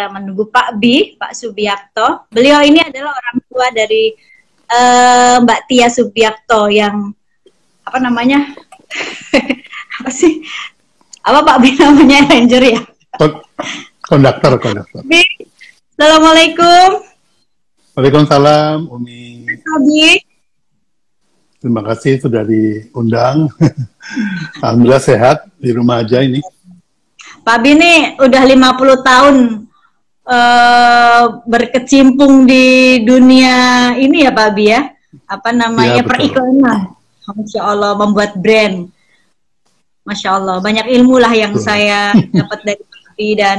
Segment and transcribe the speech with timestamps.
[0.00, 2.32] kita menunggu Pak B, Pak Subiakto.
[2.32, 4.08] Beliau ini adalah orang tua dari
[4.72, 7.12] uh, Mbak Tia Subiakto yang
[7.84, 8.48] apa namanya?
[10.00, 10.40] apa sih?
[11.20, 12.80] Apa Pak B namanya Ranger ya?
[14.08, 15.04] Konduktor, konduktor.
[15.04, 15.20] B,
[16.00, 17.04] Assalamualaikum.
[17.92, 19.52] Waalaikumsalam, Umi.
[19.52, 20.16] Pak B.
[21.60, 23.52] Terima kasih sudah diundang.
[24.64, 26.40] Alhamdulillah sehat di rumah aja ini.
[27.44, 29.36] Pak Bini udah 50 tahun
[30.30, 34.86] uh, berkecimpung di dunia ini ya Pak Bi ya.
[35.26, 36.94] Apa namanya ya, periklanan.
[37.30, 38.90] Masya Allah membuat brand.
[40.06, 41.66] Masya Allah banyak ilmu lah yang betul.
[41.66, 43.58] saya dapat dari Pak Bi dan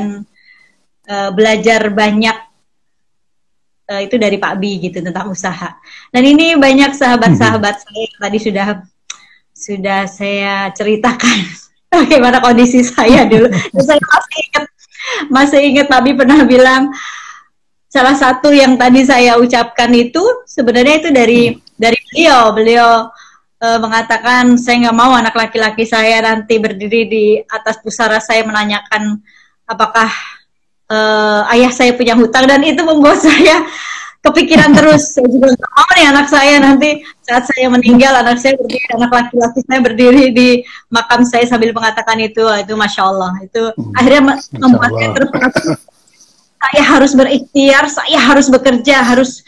[1.07, 2.37] uh, belajar banyak
[3.87, 5.75] uh, itu dari Pak Bi gitu tentang usaha.
[6.11, 7.83] Dan ini banyak sahabat-sahabat hmm.
[7.87, 8.67] saya tadi sudah
[9.51, 11.37] sudah saya ceritakan
[11.93, 13.47] bagaimana kondisi saya dulu.
[13.47, 14.65] Dan saya masih ingat
[15.29, 16.91] masih ingat Pak Bi pernah bilang
[17.91, 21.59] salah satu yang tadi saya ucapkan itu sebenarnya itu dari hmm.
[21.75, 22.41] dari beliau.
[22.55, 22.91] Beliau
[23.61, 29.19] uh, mengatakan saya nggak mau anak laki-laki saya nanti berdiri di atas pusara saya menanyakan
[29.69, 30.09] apakah
[30.91, 33.63] uh, ayah saya punya hutang dan itu membuat saya
[34.21, 35.17] kepikiran terus.
[35.17, 36.89] Saya juga nggak mau nih anak saya nanti
[37.25, 40.49] saat saya meninggal anak saya berdiri anak laki-laki saya berdiri di
[40.93, 42.45] makam saya sambil mengatakan itu.
[42.61, 43.33] Itu masya Allah.
[43.41, 44.21] Itu hmm, akhirnya
[44.61, 45.31] membuat saya terus
[46.61, 49.41] saya harus berikhtiar saya harus bekerja harus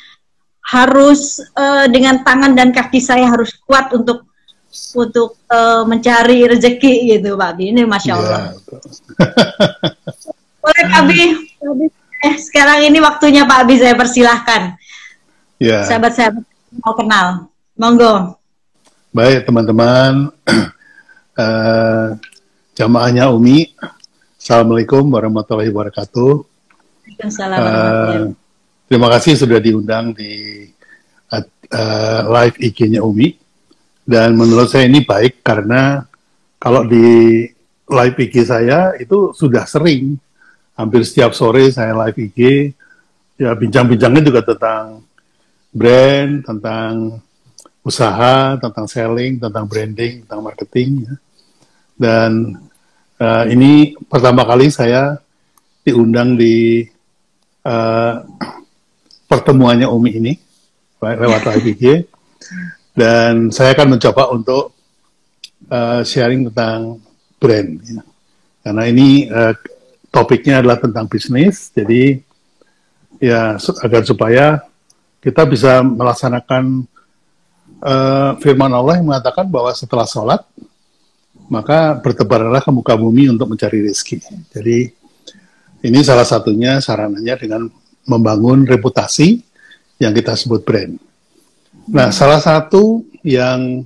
[0.65, 4.25] harus uh, dengan tangan dan kaki saya harus kuat untuk
[4.97, 8.57] untuk uh, mencari rezeki gitu Pak Bi ini masya Allah.
[8.57, 8.79] Ya,
[10.63, 11.21] Boleh Pak Bi,
[12.23, 14.79] eh, sekarang ini waktunya Pak Bi saya persilahkan.
[15.59, 15.83] Ya.
[15.83, 16.43] Sahabat-sahabat
[16.79, 17.27] mau kenal,
[17.75, 18.39] monggo.
[19.13, 20.33] Baik teman-teman,
[21.37, 22.07] uh,
[22.79, 23.69] jamaahnya Umi,
[24.39, 26.31] Assalamualaikum warahmatullahi wabarakatuh.
[27.23, 28.33] Uh,
[28.89, 30.65] terima kasih sudah diundang di
[31.31, 33.37] uh, live IG-nya Umi.
[34.03, 36.03] Dan menurut saya ini baik karena
[36.59, 37.47] kalau di
[37.87, 40.19] live IG saya itu sudah sering
[40.73, 42.73] hampir setiap sore saya live IG
[43.37, 45.01] ya bincang-bincangnya juga tentang
[45.73, 47.17] brand, tentang
[47.83, 51.09] usaha, tentang selling, tentang branding, tentang marketing.
[51.09, 51.15] Ya.
[51.97, 52.31] Dan
[53.17, 55.17] uh, ini pertama kali saya
[55.83, 56.85] diundang di
[57.65, 58.23] uh,
[59.27, 60.33] pertemuannya Umi ini
[61.01, 61.83] lewat live IG.
[62.93, 64.77] Dan saya akan mencoba untuk
[65.67, 67.01] uh, sharing tentang
[67.41, 67.81] brand.
[67.81, 68.01] Ya.
[68.63, 69.51] Karena ini uh,
[70.13, 72.21] topiknya adalah tentang bisnis, jadi
[73.17, 74.61] ya agar supaya
[75.25, 76.85] kita bisa melaksanakan
[77.81, 80.45] uh, firman Allah yang mengatakan bahwa setelah sholat
[81.49, 84.21] maka bertebarlah ke muka bumi untuk mencari rezeki.
[84.53, 84.79] Jadi
[85.83, 87.67] ini salah satunya sarananya dengan
[88.07, 89.41] membangun reputasi
[89.99, 90.95] yang kita sebut brand.
[91.91, 93.83] Nah, salah satu yang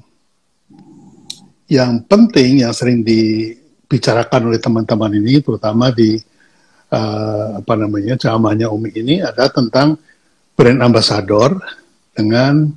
[1.67, 3.53] yang penting yang sering di
[3.87, 6.19] dibicarakan oleh teman-teman ini, terutama di
[6.91, 9.95] uh, apa namanya ceramahnya Umi ini ada tentang
[10.59, 11.55] brand ambassador
[12.11, 12.67] dengan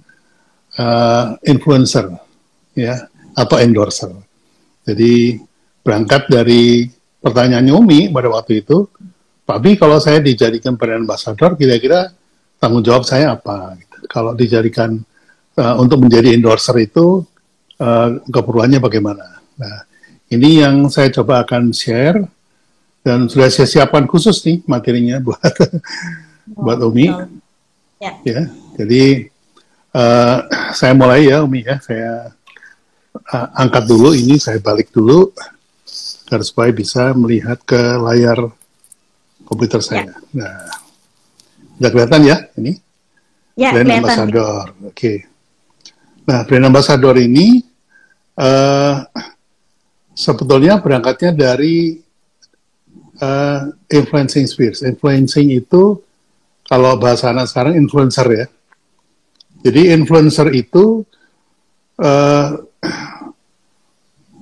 [0.78, 2.15] uh, influencer,
[2.78, 4.15] ya atau endorser.
[4.87, 5.34] Jadi
[5.82, 6.87] berangkat dari
[7.19, 8.87] pertanyaannya Umi pada waktu itu,
[9.42, 12.15] Pak kalau saya dijadikan brand ambassador, kira-kira
[12.62, 13.75] tanggung jawab saya apa?
[13.82, 13.97] Gitu.
[14.06, 14.94] Kalau dijadikan
[15.59, 17.27] uh, untuk menjadi endorser itu
[17.82, 19.42] uh, keperluannya bagaimana?
[19.59, 19.90] Nah,
[20.30, 22.22] ini yang saya coba akan share
[23.02, 27.10] dan sudah saya siapkan khusus nih materinya buat oh, buat Umi.
[28.00, 28.12] Ya.
[28.22, 28.42] ya.
[28.78, 29.28] Jadi
[29.92, 30.36] uh,
[30.72, 31.82] saya mulai ya Umi ya.
[31.82, 32.30] Saya
[33.14, 35.34] uh, angkat dulu ini, saya balik dulu
[36.30, 38.38] agar supaya bisa melihat ke layar
[39.42, 40.06] komputer saya.
[40.06, 40.14] Ya.
[40.30, 40.70] Nah,
[41.74, 42.78] sudah kelihatan ya ini?
[43.58, 44.02] Ya, brand kelihatan.
[44.06, 44.64] ambassador.
[44.86, 44.94] Oke.
[44.94, 45.16] Okay.
[46.30, 47.66] Nah, brand ambassador ini
[48.38, 49.02] uh,
[50.20, 51.97] sebetulnya berangkatnya dari
[53.24, 54.84] uh, influencing spheres.
[54.84, 55.97] Influencing itu
[56.68, 58.47] kalau bahasa anak sekarang influencer ya.
[59.65, 61.04] Jadi influencer itu
[62.00, 62.48] uh,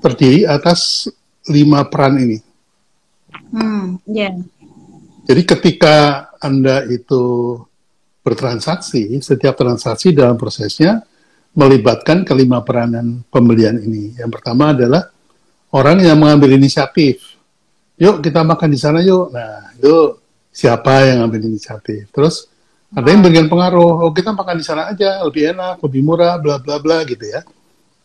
[0.03, 1.07] terdiri atas
[1.47, 2.39] lima peran ini.
[3.55, 4.35] Hmm, yeah.
[5.27, 7.57] Jadi ketika anda itu
[8.23, 11.01] bertransaksi, setiap transaksi dalam prosesnya
[11.57, 14.15] melibatkan kelima peranan pembelian ini.
[14.21, 15.09] Yang pertama adalah
[15.73, 17.39] orang yang mengambil inisiatif.
[17.99, 19.35] Yuk kita makan di sana yuk.
[19.35, 20.23] Nah, itu
[20.55, 22.09] siapa yang ambil inisiatif.
[22.15, 22.47] Terus
[22.95, 24.09] ada yang bagian pengaruh.
[24.09, 27.45] Oh, kita makan di sana aja, lebih enak, lebih murah, bla bla bla gitu ya.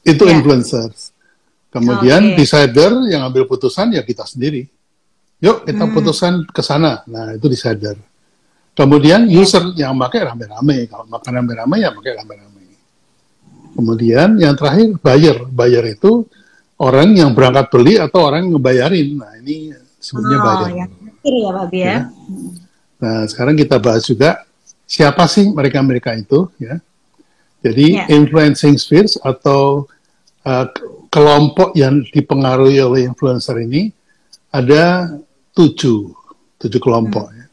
[0.04, 0.36] Itu yeah.
[0.36, 1.16] influencers.
[1.72, 2.38] Kemudian okay.
[2.38, 4.68] decider yang ambil putusan ya kita sendiri.
[5.42, 5.94] Yuk kita hmm.
[5.94, 7.02] putuskan ke sana.
[7.10, 7.98] Nah itu disadar.
[8.74, 10.90] Kemudian user yang pakai rame-rame.
[10.90, 12.64] Kalau makan rame-rame ya pakai rame-rame.
[13.74, 15.38] Kemudian yang terakhir buyer.
[15.50, 16.26] Buyer itu
[16.84, 19.08] orang yang berangkat beli atau orang yang ngebayarin.
[19.16, 19.72] Nah ini
[20.04, 20.68] sebenarnya oh.
[20.68, 20.92] Yang
[21.24, 21.88] ya Pak ya.
[21.88, 21.98] ya.
[23.00, 24.44] Nah sekarang kita bahas juga
[24.84, 26.84] siapa sih mereka-mereka itu ya.
[27.64, 28.12] Jadi yeah.
[28.12, 29.88] influencing spheres atau
[30.44, 30.68] uh,
[31.08, 33.88] kelompok yang dipengaruhi oleh influencer ini
[34.52, 35.16] ada
[35.56, 36.12] tujuh,
[36.60, 37.32] tujuh kelompok.
[37.32, 37.38] Hmm.
[37.40, 37.46] Ya.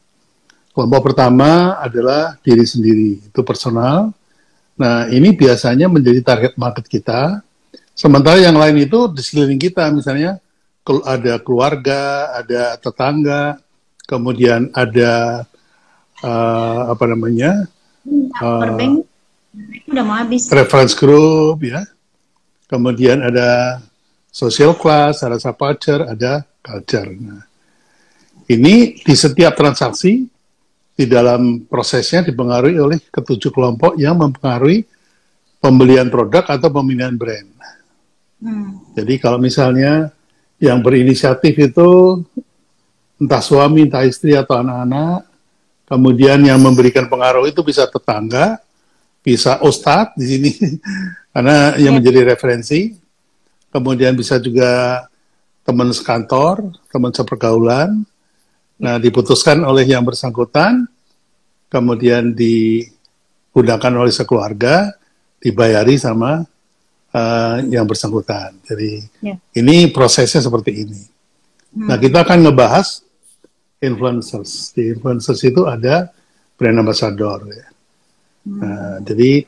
[0.74, 4.10] Kelompok pertama adalah diri sendiri, itu personal.
[4.80, 7.44] Nah ini biasanya menjadi target market kita.
[8.00, 10.40] Sementara yang lain itu di sekeliling kita, misalnya
[11.04, 13.60] ada keluarga, ada tetangga,
[14.08, 15.44] kemudian ada
[16.24, 17.68] uh, apa namanya?
[18.40, 19.04] Uh,
[19.84, 20.48] udah mau habis.
[20.48, 21.84] Reference group ya.
[22.72, 23.84] Kemudian ada
[24.32, 27.12] social class, ada subculture, ada culture.
[27.12, 27.44] Nah,
[28.48, 30.24] ini di setiap transaksi
[30.96, 34.88] di dalam prosesnya dipengaruhi oleh ketujuh kelompok yang mempengaruhi
[35.60, 37.60] pembelian produk atau pemilihan brand.
[38.40, 38.80] Hmm.
[38.96, 40.08] Jadi kalau misalnya
[40.56, 42.20] yang berinisiatif itu
[43.20, 45.28] entah suami, entah istri atau anak-anak,
[45.84, 48.60] kemudian yang memberikan pengaruh itu bisa tetangga,
[49.20, 50.52] bisa ustadz di sini
[51.32, 51.96] karena yang ya.
[52.00, 52.96] menjadi referensi.
[53.70, 55.06] Kemudian bisa juga
[55.62, 58.02] teman sekantor, teman sepergaulan.
[58.80, 60.90] Nah, diputuskan oleh yang bersangkutan,
[61.70, 64.90] kemudian digunakan oleh sekeluarga,
[65.38, 66.42] dibayari sama
[67.14, 68.54] uh, yang bersangkutan.
[68.66, 69.36] Jadi ya.
[69.58, 71.02] ini prosesnya seperti ini.
[71.74, 71.86] Hmm.
[71.90, 73.02] Nah, kita akan ngebahas
[73.82, 74.74] influencers.
[74.74, 76.10] Di influencers itu ada
[76.58, 77.66] brand ambassador ya.
[78.50, 79.44] Nah, jadi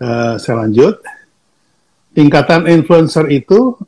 [0.00, 1.00] uh, saya lanjut.
[2.10, 3.78] Tingkatan influencer itu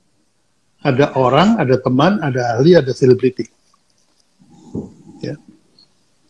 [0.78, 3.42] ada orang, ada teman, ada ahli, ada selebriti.
[5.18, 5.34] Ya.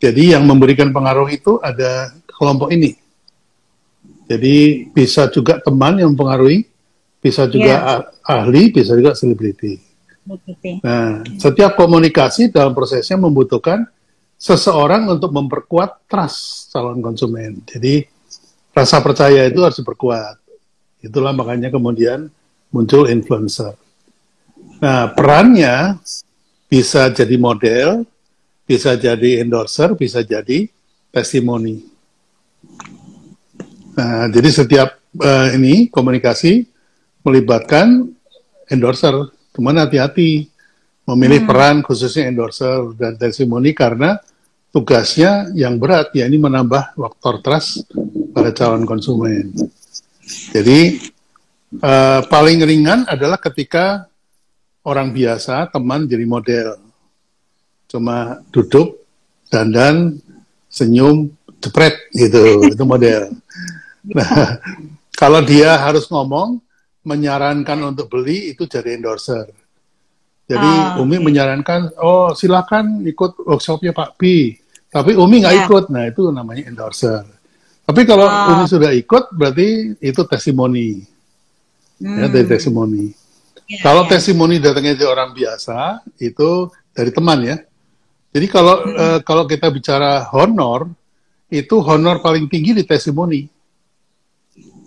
[0.01, 2.97] Jadi yang memberikan pengaruh itu ada kelompok ini.
[4.27, 6.65] Jadi bisa juga teman yang mempengaruhi,
[7.23, 8.27] bisa juga yeah.
[8.27, 9.79] ahli, bisa juga selebriti.
[10.83, 13.83] Nah, setiap komunikasi dalam prosesnya membutuhkan
[14.39, 17.63] seseorang untuk memperkuat trust calon konsumen.
[17.67, 18.07] Jadi
[18.71, 20.39] rasa percaya itu harus diperkuat.
[21.03, 22.31] Itulah makanya kemudian
[22.71, 23.75] muncul influencer.
[24.83, 25.99] Nah, perannya
[26.67, 28.07] bisa jadi model,
[28.67, 30.71] bisa jadi endorser, bisa jadi
[31.11, 31.92] testimoni.
[33.93, 36.65] Nah, jadi setiap uh, ini komunikasi
[37.23, 38.09] melibatkan
[38.73, 39.33] endorser.
[39.53, 40.49] Teman hati-hati
[41.05, 41.49] memilih hmm.
[41.49, 44.17] peran khususnya endorser dan testimoni karena
[44.73, 47.85] tugasnya yang berat, ya ini menambah faktor trust
[48.33, 49.53] pada calon konsumen.
[50.57, 50.97] Jadi
[51.85, 54.09] uh, paling ringan adalah ketika
[54.89, 56.81] orang biasa, teman jadi model.
[57.93, 59.05] Cuma duduk,
[59.53, 60.17] dandan,
[60.73, 61.29] senyum,
[61.61, 62.41] jepret gitu,
[62.73, 63.29] itu model.
[64.11, 64.59] Nah,
[65.23, 66.59] kalau dia harus ngomong,
[67.03, 69.51] menyarankan untuk beli, itu jadi endorser.
[70.47, 71.25] Jadi oh, Umi okay.
[71.25, 74.55] menyarankan, oh silakan ikut workshopnya Pak B.
[74.93, 75.65] Tapi Umi nggak yeah.
[75.67, 77.25] ikut, nah itu namanya endorser.
[77.83, 78.51] Tapi kalau oh.
[78.59, 81.03] Umi sudah ikut, berarti itu testimoni.
[82.03, 82.19] Hmm.
[82.19, 83.15] Ya, dari testimoni.
[83.71, 84.11] Yeah, kalau yeah.
[84.19, 87.57] testimoni datangnya dari orang biasa, itu dari teman ya.
[88.33, 88.95] Jadi kalau hmm.
[88.97, 90.91] uh, kalau kita bicara honor,
[91.53, 93.52] itu honor paling tinggi di testimoni.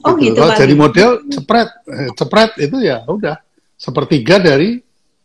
[0.06, 0.38] Oh gitu.
[0.38, 3.42] gitu kalau jadi model cepret, eh, cepret itu ya udah
[3.74, 4.78] sepertiga dari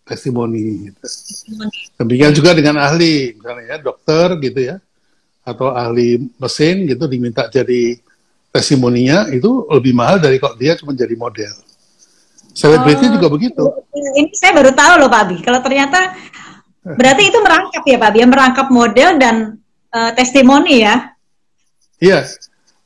[0.08, 0.88] testimoni.
[0.88, 1.04] Gitu.
[2.00, 4.76] Demikian juga dengan ahli, misalnya ya dokter gitu ya,
[5.44, 8.00] atau ahli mesin gitu diminta jadi
[8.50, 11.54] testimoninya itu lebih mahal dari kalau dia cuma jadi model.
[12.50, 13.62] Selebriti oh, juga begitu.
[13.94, 15.36] Ini saya baru tahu loh Pak Abi.
[15.38, 16.18] Kalau ternyata
[16.82, 19.36] berarti itu merangkap ya Pak Abi, ya merangkap model dan
[19.94, 21.14] uh, testimoni ya?
[22.02, 22.26] Iya,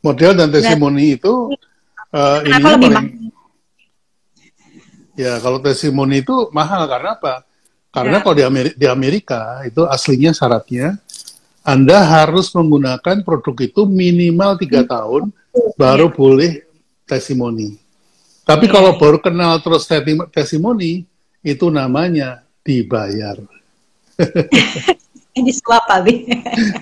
[0.05, 1.55] model dan testimoni itu
[2.15, 3.25] uh, ini paling
[5.15, 7.47] Ya, kalau testimoni itu mahal karena apa?
[7.95, 8.23] Karena ya.
[8.27, 10.99] kalau di Amerika, di Amerika itu aslinya syaratnya
[11.63, 14.91] Anda harus menggunakan produk itu minimal tiga hmm.
[14.91, 15.23] tahun
[15.79, 16.15] baru ya.
[16.19, 16.53] boleh
[17.07, 17.79] testimoni.
[18.43, 18.73] Tapi ya.
[18.75, 19.87] kalau baru kenal terus
[20.35, 21.07] testimoni
[21.47, 23.39] itu namanya dibayar.
[25.35, 26.31] disuap Abi.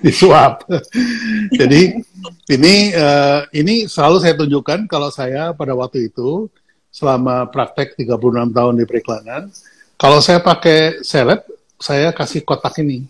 [0.05, 0.69] disuap.
[1.57, 1.97] Jadi
[2.53, 6.53] ini uh, ini selalu saya tunjukkan kalau saya pada waktu itu
[6.93, 9.43] selama praktek 36 tahun di periklanan.
[9.97, 11.41] Kalau saya pakai seleb,
[11.81, 13.09] saya kasih kotak ini.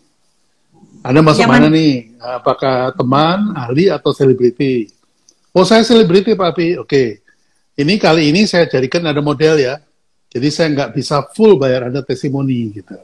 [1.02, 2.14] Anda masuk mana nih?
[2.22, 4.86] Apakah teman, ahli, atau selebriti?
[5.50, 6.54] Oh, saya selebriti, Pak.
[6.78, 7.24] Oke.
[7.74, 9.80] Ini kali ini saya jadikan ada model ya.
[10.30, 12.96] Jadi saya nggak bisa full bayar Anda testimoni gitu.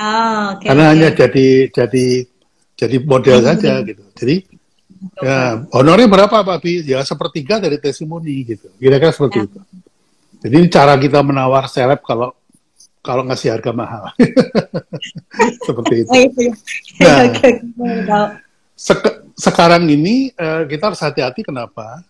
[0.00, 0.92] Oh, okay, Karena okay.
[0.96, 2.06] hanya jadi jadi
[2.76, 3.46] jadi model hmm.
[3.46, 4.02] saja gitu.
[4.16, 4.36] Jadi
[5.20, 6.80] ya honornya berapa Pak Bi?
[6.86, 8.72] Ya sepertiga dari testimoni gitu.
[8.80, 9.46] Kira-kira seperti ya.
[9.46, 9.60] itu.
[10.42, 12.32] Jadi cara kita menawar seleb kalau
[13.04, 14.04] kalau ngasih harga mahal.
[15.66, 16.10] seperti itu.
[16.10, 16.46] Oh,
[17.02, 18.38] nah,
[18.86, 19.02] sek
[19.36, 22.00] sekarang ini uh, kita harus hati-hati kenapa?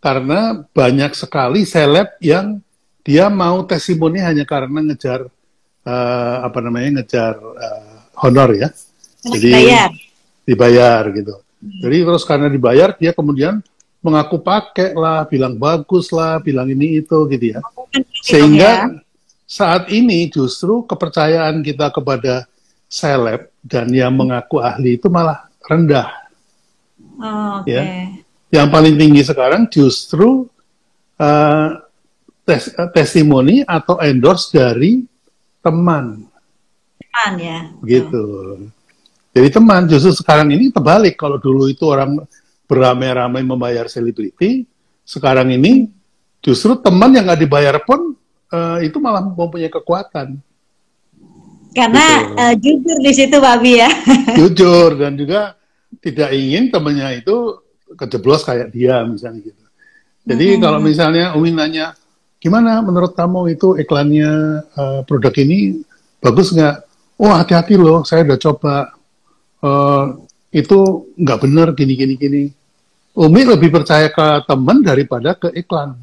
[0.00, 2.58] Karena banyak sekali seleb yang
[3.04, 5.28] dia mau testimoni hanya karena ngejar
[5.84, 8.68] uh, apa namanya ngejar uh, honor ya.
[9.20, 9.88] Jadi dibayar,
[10.44, 11.34] dibayar gitu.
[11.36, 11.80] Hmm.
[11.84, 13.60] Jadi terus karena dibayar dia kemudian
[14.00, 17.60] mengaku pakai lah, bilang bagus lah, bilang ini itu gitu ya.
[18.24, 19.00] Sehingga ya.
[19.44, 22.48] saat ini justru kepercayaan kita kepada
[22.88, 26.08] seleb dan yang mengaku ahli itu malah rendah.
[27.20, 27.76] Oh, okay.
[27.76, 27.84] Ya.
[28.50, 30.48] Yang paling tinggi sekarang justru
[31.20, 31.68] uh,
[32.48, 35.04] tes, uh, testimoni atau endorse dari
[35.60, 36.26] teman.
[37.00, 37.58] Teman ya.
[37.84, 38.24] Gitu.
[39.30, 42.18] Jadi teman justru sekarang ini terbalik kalau dulu itu orang
[42.66, 44.66] beramai-ramai membayar selebriti,
[45.06, 45.86] sekarang ini
[46.42, 48.14] justru teman yang nggak dibayar pun
[48.50, 50.38] uh, itu malah mempunyai kekuatan.
[51.70, 52.34] Karena gitu.
[52.34, 53.90] uh, jujur di situ, Pak Bi ya.
[54.38, 55.54] jujur dan juga
[56.02, 57.62] tidak ingin temannya itu
[57.94, 59.64] kejeblos kayak dia misalnya gitu.
[60.26, 60.60] Jadi hmm.
[60.62, 61.94] kalau misalnya Umi nanya,
[62.40, 65.84] gimana menurut kamu itu iklannya uh, produk ini
[66.18, 66.88] bagus nggak?
[67.20, 68.74] Oh hati-hati loh, saya udah coba.
[69.60, 72.42] Uh, itu nggak benar gini gini gini.
[73.14, 75.94] Umi lebih percaya ke teman daripada ke iklan.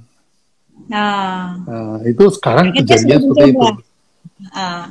[0.88, 3.68] Nah, nah itu sekarang kejadian seperti itu.
[4.54, 4.86] Uh.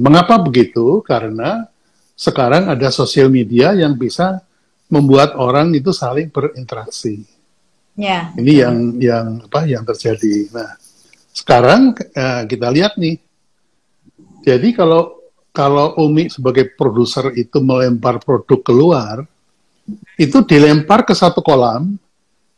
[0.00, 1.04] Mengapa begitu?
[1.04, 1.68] Karena
[2.16, 4.40] sekarang ada sosial media yang bisa
[4.88, 7.22] membuat orang itu saling berinteraksi.
[7.98, 8.30] Ya.
[8.38, 10.46] Ini yang yang apa yang terjadi.
[10.54, 10.78] Nah,
[11.34, 13.18] sekarang uh, kita lihat nih.
[14.46, 15.18] Jadi kalau
[15.50, 19.26] kalau Umi sebagai produser itu melempar produk keluar,
[20.14, 21.98] itu dilempar ke satu kolam,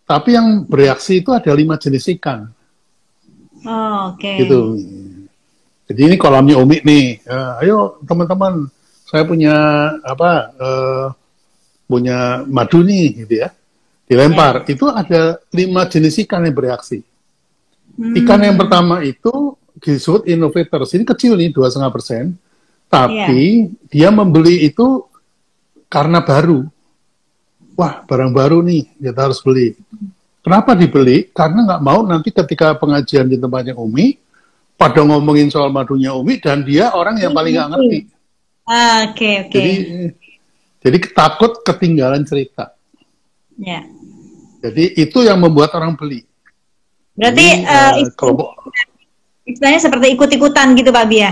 [0.05, 2.53] tapi yang bereaksi itu ada lima jenis ikan.
[3.65, 4.29] Oh, Oke.
[4.29, 4.45] Okay.
[4.45, 4.61] Gitu.
[5.89, 7.25] Jadi ini kolamnya Umi nih.
[7.25, 8.69] Uh, ayo teman-teman,
[9.09, 9.57] saya punya
[10.05, 10.31] apa?
[10.61, 11.07] Uh,
[11.89, 13.57] punya madu nih, gitu ya.
[14.11, 14.67] Dilempar.
[14.67, 14.75] Yeah.
[14.75, 17.07] Itu ada lima jenis ikan yang bereaksi.
[17.95, 18.19] Hmm.
[18.19, 20.91] Ikan yang pertama itu disebut innovators.
[20.99, 22.35] Ini kecil nih, dua setengah persen.
[22.91, 23.87] Tapi yeah.
[23.87, 25.07] dia membeli itu
[25.87, 26.67] karena baru.
[27.79, 29.79] Wah, barang baru nih, kita harus beli.
[30.43, 31.31] Kenapa dibeli?
[31.31, 34.19] Karena nggak mau nanti ketika pengajian di tempatnya Umi,
[34.75, 37.99] pada ngomongin soal madunya Umi dan dia orang yang paling nggak ngerti.
[38.67, 39.55] Ah, oke oke.
[39.55, 39.75] Jadi
[40.81, 42.73] jadi takut ketinggalan cerita.
[43.61, 43.85] Ya.
[44.61, 46.29] Jadi itu yang membuat orang beli.
[47.17, 48.49] Berarti Ini, uh, uh, kelompok
[49.51, 51.31] istilahnya seperti ikut-ikutan gitu Pak Bia?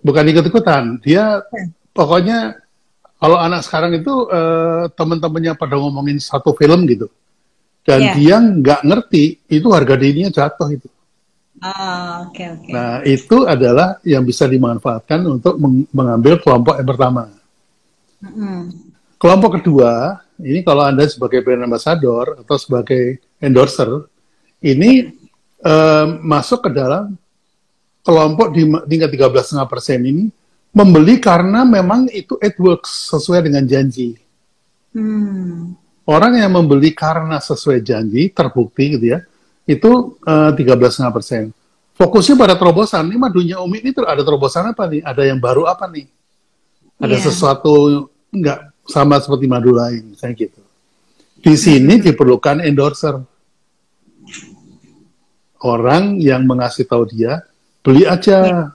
[0.00, 1.92] Bukan ikut-ikutan, dia hmm.
[1.92, 2.56] pokoknya
[3.20, 7.12] kalau anak sekarang itu uh, teman-temannya pada ngomongin satu film gitu,
[7.84, 8.14] dan yeah.
[8.16, 10.88] dia nggak ngerti itu harga dirinya jatuh itu.
[11.60, 12.64] Ah, oke okay, oke.
[12.64, 12.72] Okay.
[12.72, 17.28] Nah, itu adalah yang bisa dimanfaatkan untuk meng mengambil kelompok yang pertama.
[18.24, 18.60] Mm -hmm.
[19.20, 24.08] Kelompok kedua, ini kalau Anda sebagai brand ambassador atau sebagai endorser,
[24.64, 25.12] ini
[25.60, 27.20] uh, masuk ke dalam
[28.00, 30.24] kelompok di tingkat 13,5 persen ini
[30.72, 34.16] membeli karena memang itu it works sesuai dengan janji.
[34.96, 35.76] Hmm.
[36.08, 39.20] Orang yang membeli karena sesuai janji terbukti gitu ya,
[39.68, 41.52] itu eh, 13,5 persen.
[41.92, 43.04] Fokusnya pada terobosan.
[43.04, 45.04] Ini madunya Umi ini ada terobosan apa nih?
[45.04, 46.08] Ada yang baru apa nih?
[46.96, 47.24] Ada yeah.
[47.28, 47.74] sesuatu
[48.32, 50.60] nggak sama seperti madu lain, saya gitu.
[51.40, 53.16] Di sini diperlukan endorser.
[55.60, 57.44] Orang yang mengasih tahu dia,
[57.84, 58.72] beli aja.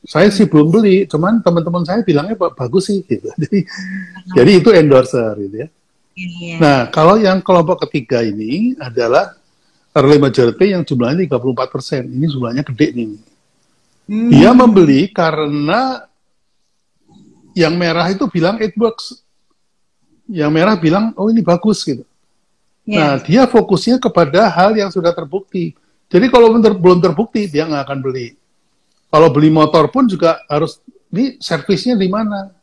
[0.00, 3.04] Saya sih belum beli, cuman teman-teman saya bilangnya bagus sih.
[3.06, 3.30] Gitu.
[3.42, 4.34] Jadi, uh-huh.
[4.34, 5.68] jadi itu endorser gitu ya.
[6.18, 6.58] Yeah.
[6.58, 9.38] Nah, kalau yang kelompok ketiga ini adalah
[9.94, 12.02] early majority yang jumlahnya 34 persen.
[12.10, 13.08] Ini jumlahnya gede nih.
[14.10, 14.30] Hmm.
[14.30, 16.09] Dia membeli karena
[17.54, 19.22] yang merah itu bilang it works.
[20.30, 22.06] Yang merah bilang, oh ini bagus gitu.
[22.86, 23.18] Yeah.
[23.18, 25.74] Nah, dia fokusnya kepada hal yang sudah terbukti.
[26.10, 28.38] Jadi kalau ter belum terbukti, dia nggak akan beli.
[29.10, 30.78] Kalau beli motor pun juga harus,
[31.10, 32.54] ini servisnya di mana?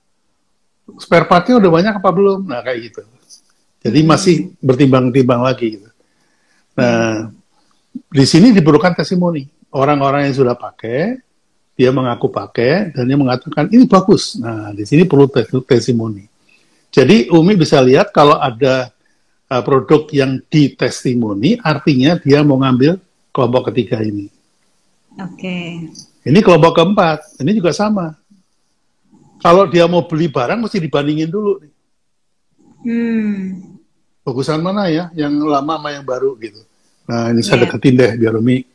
[0.95, 2.47] Spare partnya udah banyak apa belum?
[2.47, 3.01] Nah, kayak gitu.
[3.83, 5.89] Jadi masih bertimbang-timbang lagi gitu.
[6.79, 7.31] Nah,
[7.91, 9.43] di sini diperlukan testimoni.
[9.75, 11.19] Orang-orang yang sudah pakai,
[11.77, 14.35] dia mengaku pakai, dan dia mengatakan, ini bagus.
[14.41, 15.29] Nah, di sini perlu
[15.61, 16.25] testimoni.
[16.89, 18.89] Jadi, Umi bisa lihat kalau ada
[19.47, 22.97] uh, produk yang ditestimoni, artinya dia mau ngambil
[23.29, 24.25] kelompok ketiga ini.
[25.21, 25.37] Oke.
[25.37, 25.69] Okay.
[26.27, 28.17] Ini kelompok keempat, ini juga sama.
[29.37, 31.61] Kalau dia mau beli barang mesti dibandingin dulu.
[32.81, 33.77] Hmm.
[34.25, 36.59] Bagusan mana ya, yang lama sama yang baru gitu.
[37.07, 37.45] Nah ini yeah.
[37.47, 37.63] saya iya.
[37.63, 38.65] deketin deh biar Umi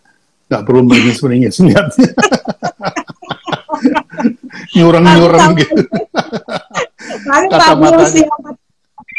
[0.48, 2.08] nggak perlu meringis-meringis niatnya.
[4.72, 5.82] Nyurang-nyurang gitu.
[7.52, 8.24] Kata matanya.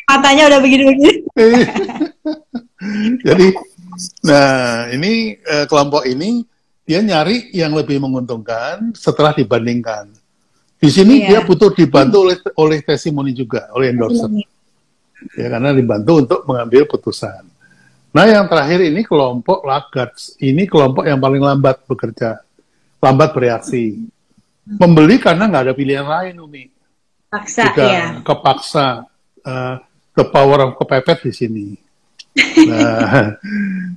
[0.10, 1.12] matanya udah begini-begini.
[3.24, 3.48] Jadi,
[4.26, 6.44] nah ini eh, kelompok ini
[6.84, 10.12] dia nyari yang lebih menguntungkan setelah dibandingkan.
[10.84, 11.40] Di sini yeah.
[11.40, 14.28] dia butuh dibantu oleh oleh testimoni juga, oleh endorser.
[15.40, 17.48] Ya karena dibantu untuk mengambil putusan.
[18.12, 20.36] Nah yang terakhir ini kelompok laggards.
[20.44, 22.44] Ini kelompok yang paling lambat bekerja,
[23.00, 24.04] lambat bereaksi.
[24.64, 26.64] Membeli karena nggak ada pilihan lain, Umi.
[27.28, 28.06] Paksa Juga ya.
[28.24, 28.88] Kepaksa.
[29.44, 29.76] Uh,
[30.16, 31.68] the power of kepepet di sini.
[32.64, 33.38] Nah,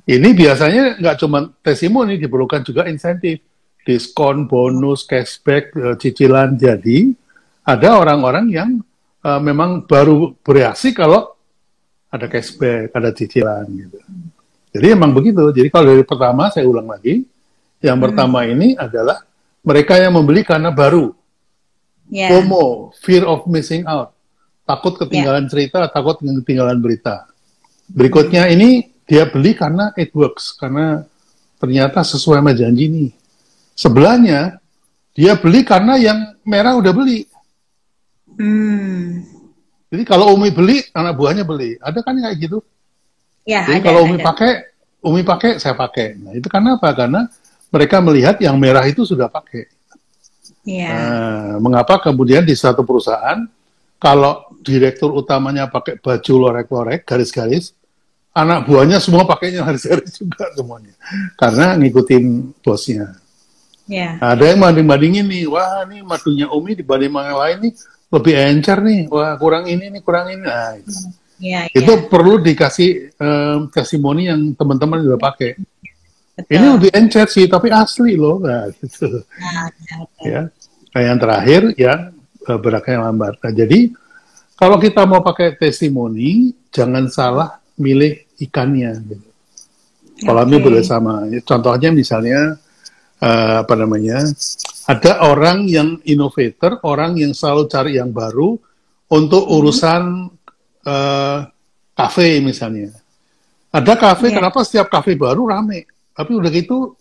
[0.05, 3.41] ini biasanya nggak cuma testimoni, diperlukan juga insentif,
[3.81, 6.53] diskon, bonus, cashback, eh, cicilan.
[6.53, 7.17] Jadi
[7.65, 8.71] ada orang-orang yang
[9.25, 11.33] uh, memang baru bereaksi kalau
[12.13, 13.99] ada cashback, ada cicilan gitu.
[14.77, 15.41] Jadi emang begitu.
[15.51, 17.25] Jadi kalau dari pertama saya ulang lagi,
[17.83, 18.05] yang hmm.
[18.05, 19.26] pertama ini adalah
[19.67, 21.11] mereka yang membeli karena baru.
[22.07, 22.31] Yeah.
[22.31, 24.15] FOMO, fear of missing out,
[24.63, 25.51] takut ketinggalan yeah.
[25.51, 27.27] cerita, takut ketinggalan berita.
[27.91, 31.03] Berikutnya ini dia beli karena it works, karena
[31.59, 33.11] ternyata sesuai sama janji nih.
[33.75, 34.63] Sebelahnya
[35.19, 37.27] dia beli karena yang merah udah beli.
[38.39, 39.27] Hmm.
[39.91, 41.75] Jadi kalau Umi beli, anak buahnya beli.
[41.83, 42.59] Ada kan kayak gitu?
[43.47, 44.27] Ya, Jadi ada, kalau Umi ada.
[44.31, 44.51] pakai,
[45.03, 46.19] Umi pakai, saya pakai.
[46.19, 46.91] Nah itu karena apa?
[46.95, 47.27] Karena
[47.71, 49.67] mereka melihat yang merah itu sudah pakai.
[50.67, 50.91] Ya.
[50.91, 53.47] Nah, mengapa kemudian di satu perusahaan
[54.03, 57.71] kalau direktur utamanya pakai baju lorek-lorek, garis-garis,
[58.35, 60.93] anak buahnya semua pakainya garis-garis juga semuanya.
[61.39, 62.25] Karena ngikutin
[62.61, 63.17] bosnya.
[63.87, 64.19] Yeah.
[64.19, 67.73] Ada yang banding-bandingin nih, wah ini madunya Umi dibanding yang lain nih
[68.07, 70.43] lebih encer nih, wah kurang ini nih, kurang ini.
[70.43, 70.91] Nah, itu.
[71.37, 72.09] Yeah, itu yeah.
[72.09, 75.55] perlu dikasih um, testimoni yang teman-teman udah pakai.
[76.37, 76.53] Betul.
[76.53, 79.25] Ini lebih encer sih, tapi asli loh, nah, gitu.
[79.41, 79.73] Nah,
[80.21, 80.41] ya.
[80.93, 82.13] Nah, yang terakhir yang
[82.45, 83.41] uh, beraknya lambat.
[83.41, 83.89] Nah, jadi
[84.53, 88.93] kalau kita mau pakai testimoni, jangan salah milih ikannya.
[89.01, 89.29] Gitu.
[90.29, 90.67] Kolamnya okay.
[90.69, 91.25] boleh sama.
[91.45, 92.61] Contohnya misalnya
[93.25, 94.25] uh, apa namanya?
[94.87, 98.61] Ada orang yang innovator, orang yang selalu cari yang baru
[99.09, 99.57] untuk hmm.
[99.57, 100.03] urusan
[100.85, 101.39] uh,
[101.97, 102.93] kafe misalnya.
[103.73, 104.37] Ada kafe, yeah.
[104.41, 105.96] kenapa setiap kafe baru rame?
[106.17, 106.97] Tapi udah gitu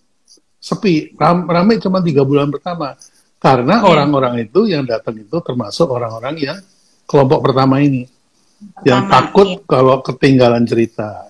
[0.59, 2.99] sepi, rame cuma tiga bulan pertama.
[3.39, 3.85] Karena iya.
[3.85, 4.45] orang-orang yeah.
[4.49, 6.57] itu yang datang itu termasuk orang-orang yang
[7.05, 9.63] kelompok pertama ini pertama, yang takut iya.
[9.69, 11.29] kalau ketinggalan cerita.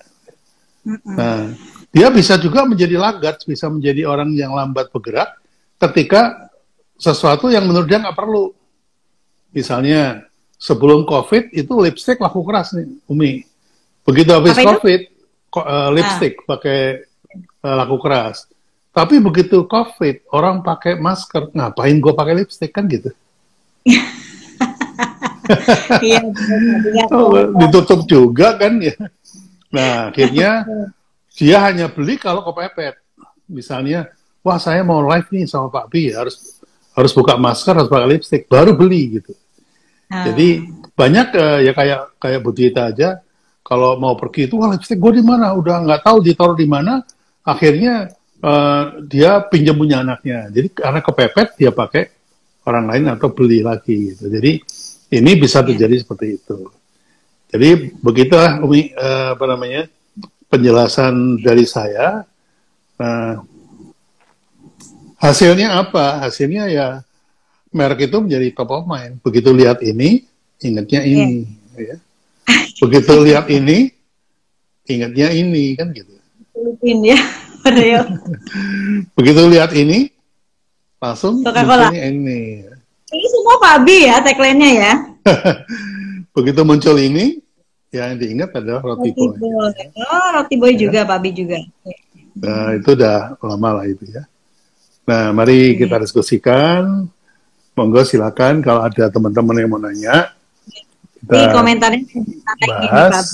[0.86, 1.14] Mm-mm.
[1.14, 1.52] Nah,
[1.92, 5.36] dia bisa juga menjadi lagat, bisa menjadi orang yang lambat bergerak
[5.76, 6.48] ketika
[6.96, 8.56] sesuatu yang menurut dia nggak perlu.
[9.52, 10.24] Misalnya
[10.56, 13.44] sebelum COVID itu lipstick laku keras nih, Umi.
[14.08, 15.00] Begitu habis COVID,
[15.60, 16.56] uh, lipstick ah.
[16.56, 17.05] pakai
[17.62, 18.46] laku keras.
[18.96, 23.12] Tapi begitu COVID, orang pakai masker, ngapain gue pakai lipstick kan gitu?
[26.00, 26.24] iya,
[27.12, 28.96] oh, ditutup juga kan ya.
[29.68, 30.64] Nah, akhirnya
[31.36, 32.96] dia hanya beli kalau kepepet.
[33.46, 36.58] Misalnya, wah saya mau live nih sama Pak Bi, harus
[36.96, 39.36] harus buka masker, harus pakai lipstick, baru beli gitu.
[40.08, 40.24] Hmm.
[40.32, 40.48] Jadi
[40.96, 43.20] banyak uh, ya kayak kayak Budita aja,
[43.60, 47.04] kalau mau pergi itu wah lipstick gue di mana, udah nggak tahu ditaruh di mana,
[47.46, 48.10] akhirnya
[48.42, 50.50] uh, dia pinjam punya anaknya.
[50.50, 52.10] Jadi karena kepepet dia pakai
[52.66, 54.26] orang lain atau beli lagi gitu.
[54.26, 54.58] Jadi
[55.14, 55.66] ini bisa iya.
[55.70, 56.58] terjadi seperti itu.
[57.46, 59.86] Jadi begitulah Umi uh, apa namanya
[60.50, 62.26] penjelasan dari saya.
[62.98, 63.38] Nah,
[65.22, 66.26] hasilnya apa?
[66.26, 66.86] Hasilnya ya
[67.70, 69.22] merek itu menjadi top of mind.
[69.22, 70.26] Begitu lihat ini,
[70.58, 71.46] ingatnya ini.
[71.78, 71.94] Yeah.
[71.94, 71.96] Ya.
[72.82, 73.94] Begitu lihat ini,
[74.90, 76.15] ingatnya ini kan gitu.
[76.56, 77.20] Filipin ya,
[79.12, 80.08] Begitu lihat ini,
[80.96, 81.44] langsung
[81.92, 82.64] ini.
[83.06, 84.92] Ini semua Pak Abi ya tagline-nya ya.
[86.36, 87.44] Begitu muncul ini,
[87.92, 89.36] ya yang diingat adalah roti, roti boy.
[89.36, 89.70] boy.
[90.00, 90.88] Oh, roti boy ya.
[90.88, 91.58] juga, Pak Abi juga.
[92.40, 94.24] Nah, itu udah lama lah itu ya.
[95.04, 97.04] Nah, mari kita diskusikan.
[97.76, 100.32] Monggo silakan kalau ada teman-teman yang mau nanya.
[101.20, 102.00] Kita Di komentarnya
[102.88, 103.28] bahas.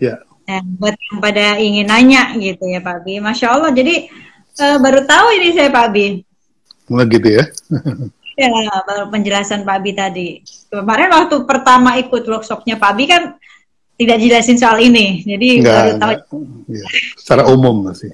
[0.00, 0.16] Ini, ya.
[0.44, 3.16] Nah, buat yang pada ingin nanya gitu ya Pak Abi.
[3.16, 4.12] Masya Allah, jadi
[4.60, 6.06] uh, baru tahu ini saya Pak Abi.
[6.92, 7.44] Mulai gitu ya.
[8.34, 8.50] Ya,
[9.08, 10.28] penjelasan Pak Abi tadi.
[10.68, 13.38] Kemarin waktu pertama ikut workshopnya Pak Abi kan
[13.94, 16.38] tidak jelasin soal ini, jadi enggak, baru tahu.
[16.66, 18.10] Ya, secara umum masih.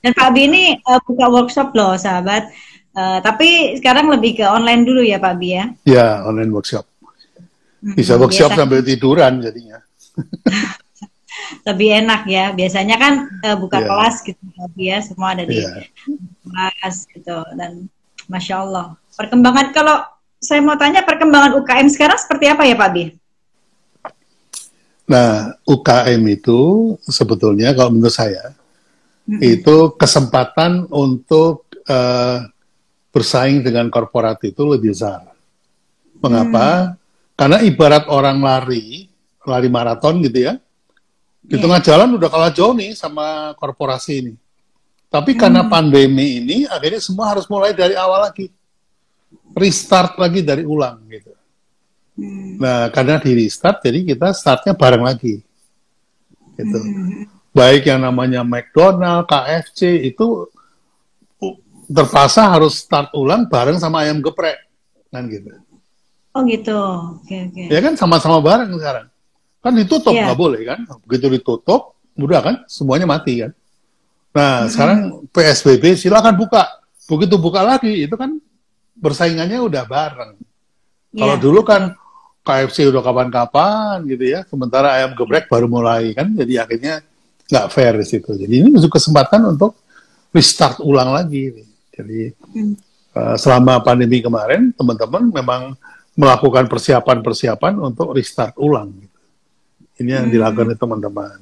[0.00, 2.48] Dan Pak Abi ini uh, buka workshop loh, sahabat.
[2.90, 5.64] Uh, tapi sekarang lebih ke online dulu ya Pak Abi ya?
[5.84, 6.88] Ya, online workshop.
[7.80, 8.60] Bisa hmm, workshop biasa.
[8.64, 9.78] sambil tiduran jadinya.
[11.66, 12.52] lebih enak ya.
[12.54, 13.12] Biasanya kan
[13.46, 13.88] uh, buka yeah.
[13.88, 14.42] kelas gitu
[14.76, 15.86] ya, semua ada di yeah.
[16.46, 17.36] kelas gitu.
[17.56, 17.90] Dan
[18.30, 18.94] Masya Allah.
[19.18, 20.02] Perkembangan, kalau
[20.40, 23.04] saya mau tanya perkembangan UKM sekarang seperti apa ya Pak Abi?
[25.10, 28.54] Nah, UKM itu sebetulnya kalau menurut saya
[29.26, 29.42] hmm.
[29.42, 32.46] itu kesempatan untuk uh,
[33.10, 35.26] bersaing dengan korporat itu lebih besar.
[36.22, 36.94] Mengapa?
[36.94, 36.94] Hmm.
[37.34, 39.10] Karena ibarat orang lari,
[39.42, 40.54] lari maraton gitu ya,
[41.40, 41.62] di yeah.
[41.64, 44.34] tengah jalan udah kalah jauh nih sama korporasi ini.
[45.10, 45.40] Tapi hmm.
[45.40, 48.46] karena pandemi ini, akhirnya semua harus mulai dari awal lagi,
[49.58, 51.34] restart lagi dari ulang gitu.
[52.14, 52.62] Hmm.
[52.62, 55.42] Nah, karena di restart, jadi kita startnya bareng lagi.
[56.54, 56.78] Gitu.
[56.78, 57.26] Hmm.
[57.50, 60.46] Baik yang namanya McDonald, KFC, itu
[61.90, 64.62] terpaksa harus start ulang bareng sama ayam geprek.
[65.10, 65.50] Kan gitu.
[66.30, 67.58] Oh gitu, oke okay, oke.
[67.58, 67.74] Okay.
[67.74, 69.09] Ya kan sama-sama bareng sekarang.
[69.60, 70.32] Kan ditutup, yeah.
[70.32, 70.78] nggak boleh kan.
[71.04, 73.52] Begitu ditutup, udah kan, semuanya mati kan.
[74.30, 74.68] Nah, hmm.
[74.72, 74.98] sekarang
[75.30, 76.64] PSBB silakan buka.
[77.04, 78.40] Begitu buka lagi, itu kan
[78.96, 80.32] bersaingannya udah bareng.
[81.12, 81.20] Yeah.
[81.20, 81.92] Kalau dulu kan
[82.40, 87.04] KFC udah kapan-kapan gitu ya, sementara ayam geprek baru mulai kan, jadi akhirnya
[87.50, 88.30] nggak fair di situ.
[88.32, 89.76] Jadi ini masuk kesempatan untuk
[90.32, 91.52] restart ulang lagi.
[91.92, 92.74] Jadi hmm.
[93.12, 95.62] uh, selama pandemi kemarin, teman-teman memang
[96.16, 99.09] melakukan persiapan-persiapan untuk restart ulang.
[100.00, 100.34] Ini yang hmm.
[100.34, 101.38] dilakukan teman-teman.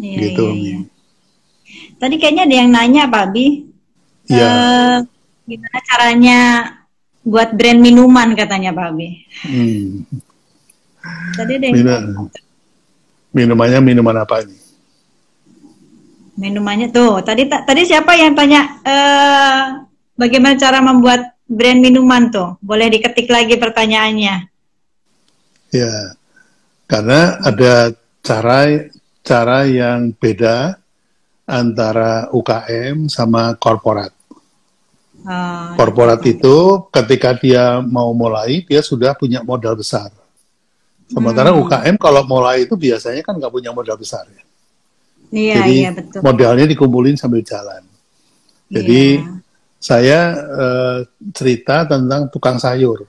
[0.00, 0.46] Iya, gitu.
[0.48, 0.78] Iya.
[2.00, 3.46] Tadi kayaknya ada yang nanya, Pak Bi.
[4.32, 4.48] Iya.
[4.48, 4.96] Uh,
[5.44, 6.40] gimana caranya
[7.24, 9.08] buat brand minuman katanya Pak Abi.
[9.44, 10.08] Hmm.
[11.36, 12.28] Tadi ada yang Minum,
[13.36, 14.56] minumannya minuman apa ini?
[16.40, 17.20] Minumannya tuh.
[17.20, 19.84] Tadi tadi siapa yang tanya uh,
[20.16, 22.56] bagaimana cara membuat brand minuman tuh?
[22.64, 24.34] Boleh diketik lagi pertanyaannya.
[25.76, 25.92] Ya.
[26.84, 28.68] Karena ada cara
[29.24, 30.76] cara yang beda
[31.48, 34.12] antara UKM sama korporat.
[35.24, 40.12] Ah, Korporat itu ketika dia mau mulai, dia sudah punya modal besar.
[41.08, 41.64] Sementara hmm.
[41.64, 44.44] UKM kalau mulai itu biasanya kan nggak punya modal besar ya.
[45.32, 46.20] Iya, Jadi iya, betul.
[46.20, 47.80] modalnya dikumpulin sambil jalan.
[48.68, 49.32] Jadi iya.
[49.80, 50.98] saya uh,
[51.32, 53.08] cerita tentang tukang sayur.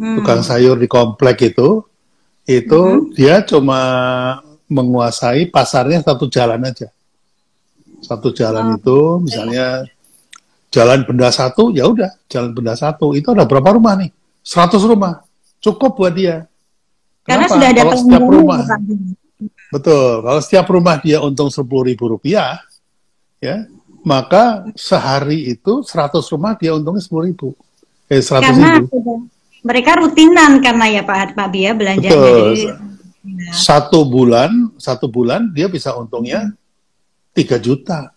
[0.00, 0.16] Hmm.
[0.16, 1.84] Tukang sayur di komplek itu,
[2.46, 3.14] itu hmm.
[3.14, 3.80] dia cuma
[4.66, 6.88] menguasai pasarnya satu jalan aja.
[8.02, 8.76] Satu jalan oh.
[8.78, 8.98] itu
[9.30, 9.86] misalnya
[10.72, 13.12] Jalan benda satu, ya udah, jalan benda satu.
[13.12, 14.08] Itu ada berapa rumah nih?
[14.40, 15.20] 100 rumah.
[15.60, 16.48] Cukup buat dia.
[17.28, 18.60] Karena sudah ada kalau setiap rumah,
[19.68, 20.12] Betul.
[20.24, 22.56] Kalau setiap rumah dia untung sepuluh ribu rupiah,
[23.36, 23.68] ya,
[24.00, 27.52] maka sehari itu 100 rumah dia untungnya sepuluh ribu.
[28.08, 29.28] Eh, 100 karena ribu.
[29.62, 32.10] Mereka rutinan karena ya Pak Pak Bia belanjanya.
[32.10, 32.46] Betul.
[32.52, 32.62] Jadi,
[33.54, 36.50] satu bulan, satu bulan dia bisa untungnya
[37.30, 38.10] tiga juta.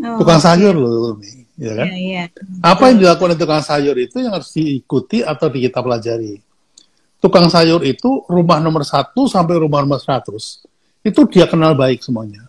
[0.00, 1.16] Oh, Tukang sayur loh,
[1.56, 1.88] ya kan?
[1.88, 2.24] Ya, ya.
[2.64, 6.40] Apa yang dilakukan tukang sayur itu yang harus diikuti atau kita pelajari.
[7.20, 10.64] Tukang sayur itu rumah nomor satu sampai rumah nomor seratus
[11.00, 12.48] itu dia kenal baik semuanya.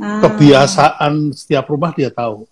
[0.00, 0.24] Ah.
[0.24, 2.48] Kebiasaan setiap rumah dia tahu.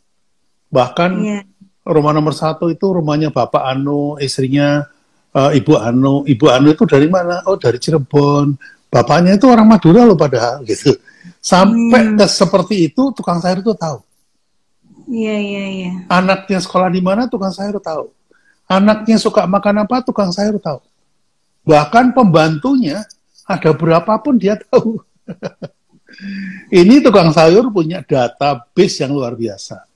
[0.68, 1.40] Bahkan ya.
[1.84, 4.84] Rumah nomor satu itu rumahnya Bapak Anu, istrinya
[5.34, 6.26] uh, Ibu Anu.
[6.26, 7.42] Ibu Anu itu dari mana?
[7.48, 8.56] Oh dari Cirebon.
[8.90, 10.92] Bapaknya itu orang Madura loh padahal gitu.
[11.40, 12.18] Sampai hmm.
[12.20, 14.02] ke seperti itu tukang sayur itu tahu.
[15.10, 15.92] Iya, iya, iya.
[16.06, 18.10] Anaknya sekolah di mana tukang sayur tahu.
[18.70, 20.78] Anaknya suka makan apa tukang sayur tahu.
[21.66, 23.02] Bahkan pembantunya
[23.46, 25.02] ada berapapun dia tahu.
[26.70, 29.89] Ini tukang sayur punya database yang luar biasa.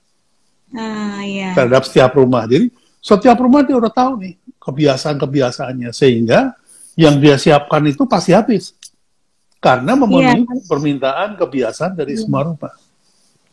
[0.73, 1.53] Ah, iya.
[1.53, 2.47] Terhadap setiap rumah.
[2.49, 2.71] Jadi
[3.03, 6.57] setiap rumah dia udah tahu nih kebiasaan-kebiasaannya sehingga
[6.97, 8.73] yang dia siapkan itu pasti habis.
[9.61, 10.65] Karena memenuhi iya.
[10.65, 12.21] permintaan kebiasaan dari iya.
[12.21, 12.73] semua rumah.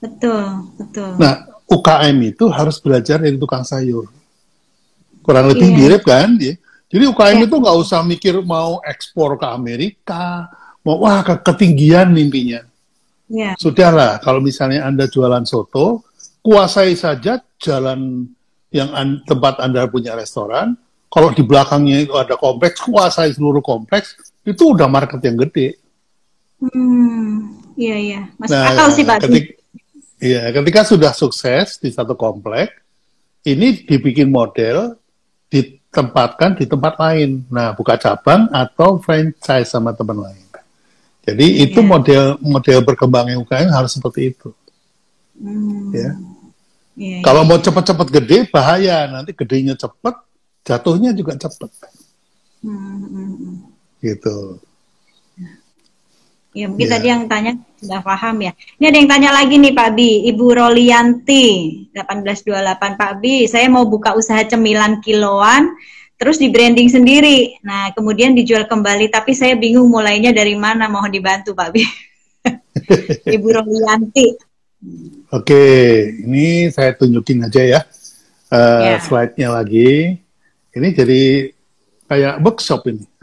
[0.02, 0.44] Betul,
[0.76, 1.10] betul.
[1.16, 4.10] Nah, UKM itu harus belajar dari tukang sayur.
[5.22, 5.78] Kurang lebih yeah.
[5.78, 6.34] mirip kan?
[6.36, 6.58] Ya.
[6.92, 7.46] Jadi UKM yeah.
[7.48, 10.50] itu nggak usah mikir mau ekspor ke Amerika,
[10.82, 12.60] mau wah ke ketinggian mimpinya.
[13.32, 13.56] Yeah.
[13.56, 16.04] Sudahlah, kalau misalnya Anda jualan soto,
[16.42, 18.26] kuasai saja jalan
[18.74, 20.74] yang an, tempat Anda punya restoran.
[21.12, 25.76] Kalau di belakangnya itu ada kompleks, kuasai seluruh kompleks, itu udah market yang gede.
[26.62, 29.18] Hmm, iya iya, masuk nah, akal sih Pak.
[29.28, 29.62] Ketik,
[30.22, 32.78] Iya, ketika sudah sukses di satu komplek,
[33.42, 34.94] ini dibikin model,
[35.50, 37.42] ditempatkan di tempat lain.
[37.50, 40.46] Nah, buka cabang atau franchise sama teman lain.
[41.26, 41.90] Jadi itu yeah.
[41.90, 44.54] model model berkembangnya UKM harus seperti itu.
[45.42, 45.90] Hmm.
[45.90, 46.14] Ya.
[46.92, 47.48] Ya, Kalau ya.
[47.48, 50.20] mau cepat-cepat gede bahaya nanti gedenya cepat,
[50.64, 51.70] jatuhnya juga cepat.
[52.60, 53.56] Hmm, hmm, hmm.
[54.02, 54.36] Gitu.
[56.52, 56.92] Ya mungkin ya.
[57.00, 58.52] tadi yang tanya sudah paham ya.
[58.76, 61.46] Ini ada yang tanya lagi nih Pak Bi, Ibu Rolianti
[61.96, 65.72] 1828 Pak Bi, saya mau buka usaha cemilan kiloan
[66.20, 67.56] terus di branding sendiri.
[67.64, 71.82] Nah, kemudian dijual kembali tapi saya bingung mulainya dari mana, mohon dibantu Pak Bi.
[73.40, 74.51] Ibu Rolianti.
[75.32, 75.64] Oke,
[76.26, 77.80] ini saya tunjukin aja ya.
[78.52, 78.98] Uh, ya.
[79.00, 80.18] slide-nya lagi.
[80.74, 81.22] Ini jadi
[82.10, 83.04] kayak workshop ini.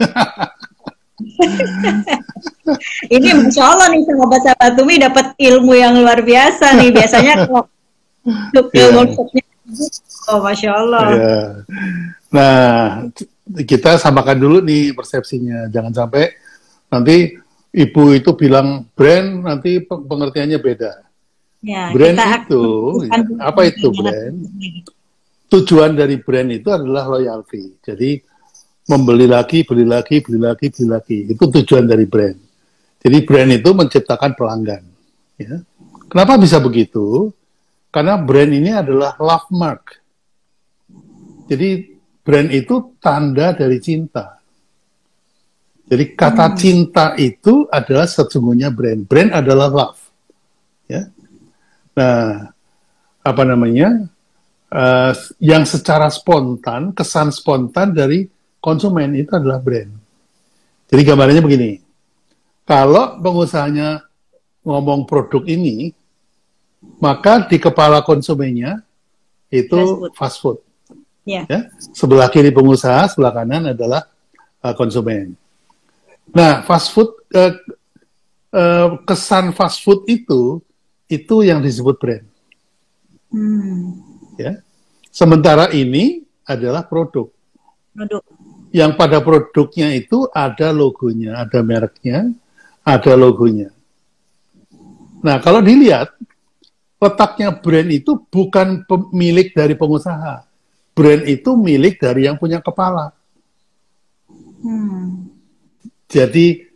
[3.14, 6.90] ini Masya Allah nih sahabat sahabat Tumi dapat ilmu yang luar biasa nih.
[6.98, 7.68] Biasanya kalau
[8.24, 8.90] untuk yeah.
[8.96, 9.44] workshopnya
[10.30, 11.06] Oh, Masya Allah.
[11.14, 11.46] Yeah.
[12.30, 12.58] Nah,
[13.66, 15.70] kita samakan dulu nih persepsinya.
[15.70, 16.34] Jangan sampai
[16.90, 17.34] nanti
[17.74, 21.09] ibu itu bilang brand, nanti pengertiannya beda.
[21.60, 22.64] Ya, brand itu,
[23.36, 24.36] apa itu brand?
[25.52, 27.76] Tujuan dari brand itu adalah loyalty.
[27.84, 28.16] Jadi
[28.88, 31.18] membeli lagi, beli lagi, beli lagi, beli lagi.
[31.28, 32.38] Itu tujuan dari brand.
[33.00, 34.82] Jadi brand itu menciptakan pelanggan.
[35.36, 35.60] Ya.
[36.08, 37.30] Kenapa bisa begitu?
[37.92, 40.00] Karena brand ini adalah love mark.
[41.50, 44.38] Jadi brand itu tanda dari cinta.
[45.90, 46.56] Jadi kata hmm.
[46.56, 49.10] cinta itu adalah sesungguhnya brand.
[49.10, 50.09] Brand adalah love.
[51.96, 52.52] Nah,
[53.22, 54.06] apa namanya?
[54.70, 55.10] Uh,
[55.42, 58.30] yang secara spontan, kesan spontan dari
[58.62, 59.90] konsumen itu adalah brand.
[60.86, 61.82] Jadi gambarnya begini.
[62.62, 64.06] Kalau pengusahanya
[64.62, 65.90] ngomong produk ini,
[67.02, 68.78] maka di kepala konsumennya
[69.50, 70.12] itu fast food.
[70.14, 70.58] Fast food.
[71.26, 71.44] Yeah.
[71.50, 74.06] Ya, sebelah kiri pengusaha, sebelah kanan adalah
[74.62, 75.34] uh, konsumen.
[76.30, 77.58] Nah, fast food uh,
[78.54, 80.62] uh, kesan fast food itu
[81.10, 82.24] itu yang disebut brand.
[83.34, 83.98] Hmm.
[84.38, 84.62] Ya.
[85.10, 87.26] Sementara ini adalah produk.
[87.90, 88.22] Produk.
[88.70, 92.30] Yang pada produknya itu ada logonya, ada mereknya,
[92.86, 93.74] ada logonya.
[95.20, 96.14] Nah, kalau dilihat
[97.02, 100.46] letaknya brand itu bukan milik dari pengusaha.
[100.94, 103.10] Brand itu milik dari yang punya kepala.
[104.62, 105.26] Hmm.
[106.06, 106.70] Jadi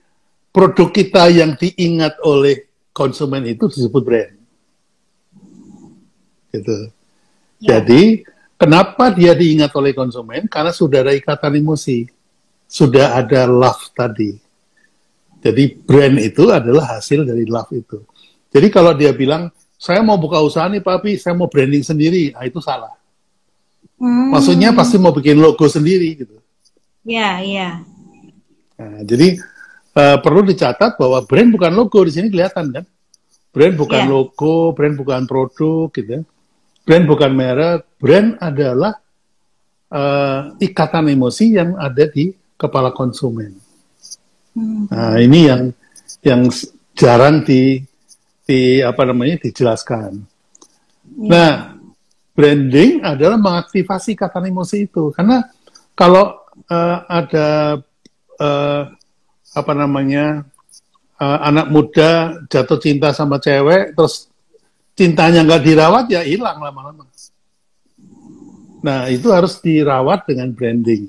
[0.51, 2.64] produk kita yang diingat oleh
[2.95, 4.33] konsumen itu disebut brand.
[6.55, 6.79] Gitu.
[7.59, 7.83] Ya.
[7.83, 8.23] Jadi
[8.55, 10.47] kenapa dia diingat oleh konsumen?
[10.47, 12.07] Karena sudah ada ikatan emosi,
[12.71, 14.39] sudah ada love tadi.
[15.43, 17.99] Jadi brand itu adalah hasil dari love itu.
[18.55, 22.47] Jadi kalau dia bilang saya mau buka usaha nih papi, saya mau branding sendiri, nah
[22.47, 22.95] itu salah.
[23.99, 24.33] Hmm.
[24.33, 26.41] Maksudnya pasti mau bikin logo sendiri gitu.
[27.05, 27.71] Iya, iya.
[28.81, 29.37] Nah, jadi
[29.95, 32.85] uh, perlu dicatat bahwa brand bukan logo di sini kelihatan kan?
[33.55, 34.11] Brand bukan yeah.
[34.11, 36.23] logo, brand bukan produk gitu ya.
[36.85, 38.93] Brand bukan merek, brand adalah
[39.89, 43.57] uh, ikatan emosi yang ada di kepala konsumen.
[44.53, 44.91] Hmm.
[44.91, 45.63] Nah, ini yang
[46.21, 46.51] yang
[46.95, 47.81] jarang di
[48.45, 50.13] di apa namanya dijelaskan.
[51.25, 51.31] Ya.
[51.31, 51.53] Nah,
[52.37, 55.47] branding adalah mengaktifasi kata emosi itu karena
[55.95, 57.81] kalau uh, ada
[58.43, 58.83] uh,
[59.55, 60.43] apa namanya
[61.23, 64.27] uh, anak muda jatuh cinta sama cewek terus
[64.99, 67.07] cintanya nggak dirawat ya hilang lama-lama.
[68.85, 71.09] Nah itu harus dirawat dengan branding.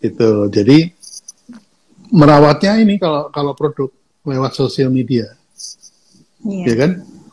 [0.00, 0.90] Itu jadi
[2.10, 3.92] merawatnya ini kalau kalau produk
[4.26, 5.30] lewat sosial media.
[6.44, 6.72] Yeah.
[6.72, 6.90] Ya kan?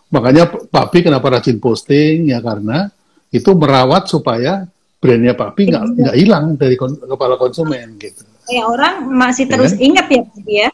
[0.08, 2.88] Makanya Pak Pi kenapa rajin posting ya karena
[3.28, 4.64] itu merawat supaya
[5.04, 8.24] brandnya Pak Pi nggak nggak hilang dari kon kepala konsumen gitu.
[8.48, 9.84] Ya orang masih ya terus kan?
[9.84, 10.70] ingat ya Pak ya.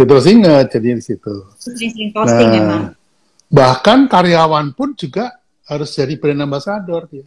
[0.00, 1.34] Terus ingat jadi di situ.
[2.16, 2.84] Nah, emang.
[3.52, 5.34] Bahkan karyawan pun juga
[5.68, 7.26] harus jadi brand ambassador dia.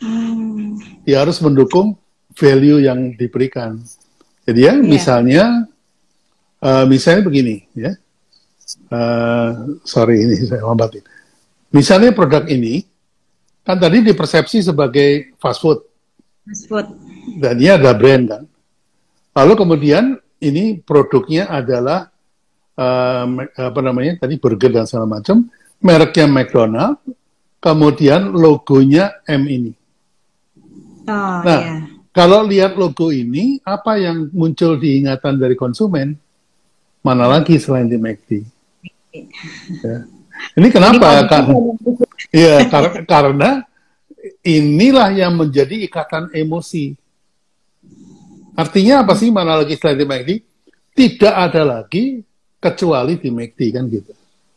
[0.00, 0.78] Hmm.
[1.02, 1.98] Dia harus mendukung
[2.38, 3.82] value yang diberikan.
[4.46, 4.76] Jadi ya, yeah.
[4.78, 5.44] misalnya,
[6.62, 7.92] uh, misalnya begini ya,
[8.94, 11.02] uh, sorry ini saya lambatin.
[11.74, 12.86] Misalnya produk ini
[13.66, 15.78] kan tadi dipersepsi sebagai fast food.
[16.46, 16.86] Fast food.
[17.38, 18.42] Dan dia ada brand kan.
[19.36, 20.04] Lalu kemudian
[20.40, 22.10] ini produknya adalah
[22.74, 25.46] uh, apa namanya tadi burger dan segala macam,
[25.78, 26.98] mereknya McDonald,
[27.60, 29.72] kemudian logonya M ini.
[31.10, 31.80] Oh, nah, yeah.
[32.12, 36.16] kalau lihat logo ini, apa yang muncul di ingatan dari konsumen?
[37.00, 38.44] Mana lagi selain di McD?
[39.80, 40.04] Ya.
[40.56, 41.24] Ini kenapa?
[42.30, 43.50] Iya, karena, karena
[44.44, 46.99] inilah yang menjadi ikatan emosi.
[48.56, 50.30] Artinya apa sih mana lagi selain di McD?
[50.90, 52.20] Tidak ada lagi
[52.60, 54.12] kecuali di McD kan gitu.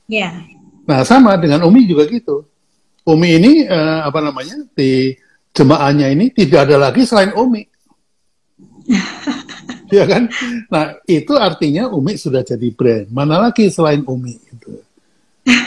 [0.09, 0.43] Iya.
[0.83, 2.43] Nah sama dengan Umi juga gitu.
[3.07, 5.15] Umi ini uh, apa namanya di
[5.55, 7.63] jemaahnya ini tidak ada lagi selain Umi.
[9.95, 10.27] ya kan?
[10.67, 13.07] Nah itu artinya Umi sudah jadi brand.
[13.13, 14.71] Mana lagi selain Umi itu?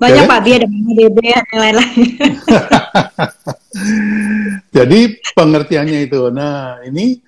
[0.00, 2.08] Banyak ya, Pak, dia ada Mama Dede dan lain-lain.
[4.76, 5.00] Jadi
[5.34, 6.20] pengertiannya itu.
[6.34, 7.22] Nah ini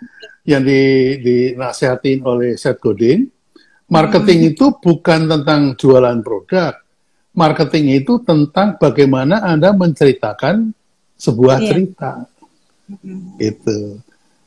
[0.46, 0.80] yang di,
[1.20, 3.26] dinasihatin oleh Seth Godin,
[3.90, 4.50] marketing hmm.
[4.54, 6.78] itu bukan tentang jualan produk.
[7.36, 10.72] Marketing itu tentang bagaimana Anda menceritakan
[11.20, 11.68] sebuah yeah.
[11.68, 12.12] cerita.
[12.88, 13.36] Hmm.
[13.36, 14.00] Itu.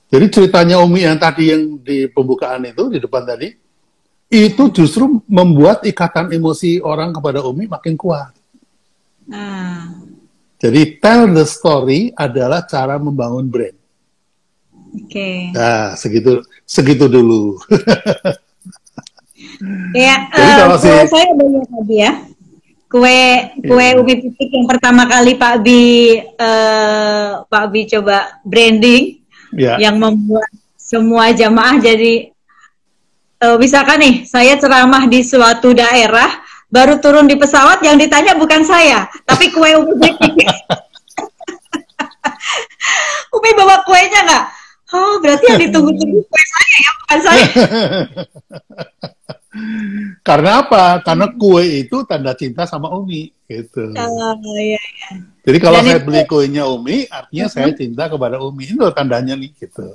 [0.09, 3.53] Jadi ceritanya Umi yang tadi yang di pembukaan itu di depan tadi,
[4.29, 8.33] itu justru membuat ikatan emosi orang kepada Umi makin kuat.
[9.29, 10.17] Hmm.
[10.59, 13.78] Jadi tell the story adalah cara membangun brand.
[14.89, 15.09] Oke.
[15.09, 15.35] Okay.
[15.53, 17.57] Nah, segitu segitu dulu.
[19.97, 20.89] ya, Jadi uh, kalau si...
[20.89, 22.13] saya banyak tadi ya.
[22.89, 23.21] Kue
[23.69, 24.01] kue yeah.
[24.01, 29.21] ubi pitik yang pertama kali Pak Bi uh, Pak Bi coba branding
[29.53, 29.77] yeah.
[29.77, 32.33] yang membuat semua jamaah jadi
[33.45, 36.41] uh, misalkan nih saya ceramah di suatu daerah
[36.73, 40.49] baru turun di pesawat yang ditanya bukan saya tapi kue ubi pitik.
[43.35, 44.45] Umi bawa kuenya nggak?
[44.89, 47.45] Oh, berarti yang ditunggu-tunggu kue saya ya, bukan saya.
[50.27, 51.01] Karena apa?
[51.01, 53.93] Karena kue itu tanda cinta sama Umi, gitu.
[53.93, 55.09] Oh, iya, iya.
[55.45, 56.05] Jadi kalau Dan saya itu...
[56.05, 57.65] beli kuenya Umi, artinya uh -huh.
[57.65, 58.63] saya cinta kepada Umi.
[58.69, 59.89] Itu tandanya nih, gitu.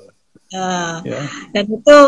[0.54, 1.20] Uh, ya.
[1.54, 1.98] Dan itu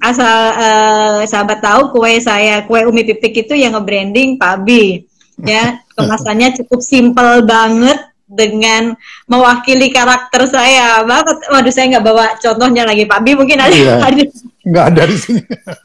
[0.00, 5.04] asal uh, sahabat tahu kue saya, kue Umi Pipik itu yang nge-branding Pak Bi.
[5.42, 8.96] Ya, kemasannya cukup simple banget dengan
[9.28, 11.36] mewakili karakter saya banget.
[11.52, 13.76] Waduh, saya nggak bawa contohnya lagi Pak Bi mungkin ada.
[13.76, 13.94] Iya.
[14.08, 14.22] ada.
[14.64, 15.42] Nggak ada di sini.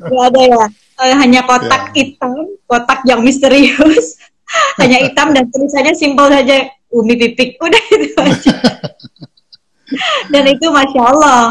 [0.08, 0.64] Nggak ada ya.
[0.98, 1.96] Uh, hanya kotak yeah.
[2.00, 2.34] hitam,
[2.66, 4.18] kotak yang misterius.
[4.82, 7.60] hanya hitam dan tulisannya simpel saja Umi Pipik.
[7.66, 8.54] Udah itu aja.
[10.32, 11.44] dan itu masya Allah,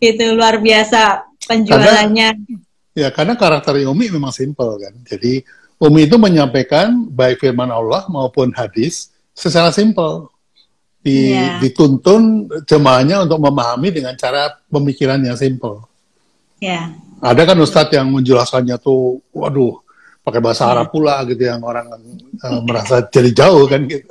[0.00, 2.28] itu luar biasa penjualannya.
[2.32, 4.92] Karena, ya karena karakter Umi memang simpel kan.
[5.08, 5.44] Jadi
[5.80, 10.32] Umi itu menyampaikan baik firman Allah maupun hadis secara simpel
[11.04, 11.60] di, yeah.
[11.60, 15.84] dituntun jemaahnya untuk memahami dengan cara pemikiran yang simple.
[16.64, 16.96] Yeah.
[17.20, 19.84] Ada kan Ustadz yang menjelaskannya tuh, waduh,
[20.24, 20.72] pakai bahasa yeah.
[20.72, 21.92] Arab pula gitu yang orang
[22.40, 24.08] uh, merasa jadi jauh kan gitu.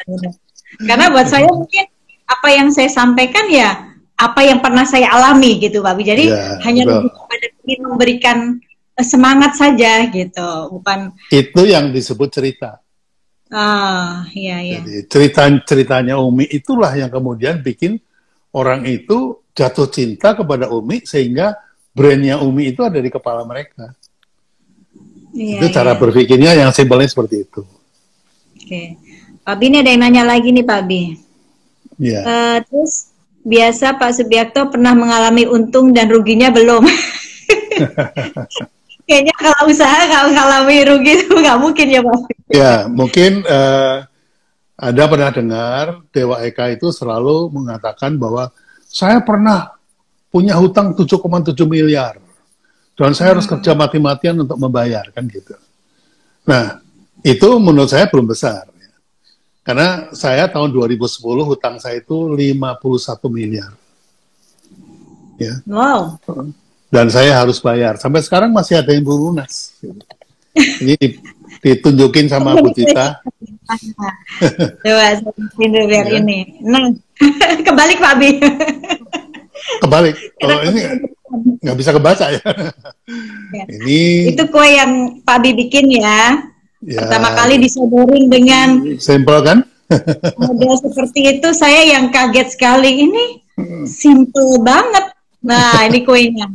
[0.88, 1.84] Karena buat saya mungkin
[2.26, 6.00] apa yang saya sampaikan ya apa yang pernah saya alami gitu Pak.
[6.00, 8.38] Jadi yeah, hanya pada ingin memberikan
[8.96, 11.12] eh, semangat saja gitu, bukan.
[11.28, 12.80] Itu yang disebut cerita.
[13.46, 14.82] Ah, iya iya.
[14.82, 17.98] Jadi cerita ceritanya Umi itulah yang kemudian bikin
[18.50, 21.54] orang itu jatuh cinta kepada Umi sehingga
[21.94, 23.94] brandnya Umi itu ada di kepala mereka.
[25.36, 26.00] Iya, itu cara iya.
[26.00, 27.62] berpikirnya yang simpelnya seperti itu.
[28.56, 28.98] Oke,
[29.44, 31.02] Pak Bi ini ada yang nanya lagi nih Pak Bi.
[32.00, 32.20] Iya.
[32.24, 33.12] Uh, terus
[33.46, 36.82] biasa Pak Subiakto pernah mengalami untung dan ruginya belum?
[39.06, 42.18] kayaknya kalau usaha kalau ngalami rugi itu nggak mungkin ya Pak.
[42.50, 44.04] Ya, mungkin uh,
[44.76, 48.50] ada pernah dengar Dewa Eka itu selalu mengatakan bahwa
[48.90, 49.72] saya pernah
[50.28, 52.20] punya hutang 7,7 miliar
[52.98, 53.34] dan saya hmm.
[53.38, 55.54] harus kerja mati-matian untuk membayar kan gitu.
[56.44, 56.82] Nah,
[57.24, 58.68] itu menurut saya belum besar.
[58.76, 58.92] Ya.
[59.64, 62.76] Karena saya tahun 2010 hutang saya itu 51
[63.30, 63.72] miliar.
[65.36, 65.60] Ya.
[65.68, 66.20] Wow
[66.90, 67.98] dan saya harus bayar.
[67.98, 69.74] Sampai sekarang masih ada yang belum lunas.
[70.56, 70.96] Ini
[71.60, 73.20] ditunjukin sama Bu Tita.
[74.86, 76.22] Coba saya ya.
[76.22, 76.62] ini.
[76.62, 76.94] Nah,
[77.66, 78.30] kebalik Pak Abi.
[79.82, 80.16] kebalik.
[80.46, 80.78] Oh, ini
[81.58, 82.38] nggak bisa kebaca ya.
[83.50, 83.64] ya.
[83.66, 86.38] Ini itu kue yang Pak Abi bikin ya.
[86.86, 87.02] ya.
[87.02, 89.58] Pertama kali disodorin dengan sampel kan?
[90.38, 93.10] model seperti itu saya yang kaget sekali.
[93.10, 93.24] Ini
[93.58, 93.84] hmm.
[93.90, 95.10] simple banget.
[95.42, 96.46] Nah, ini kuenya.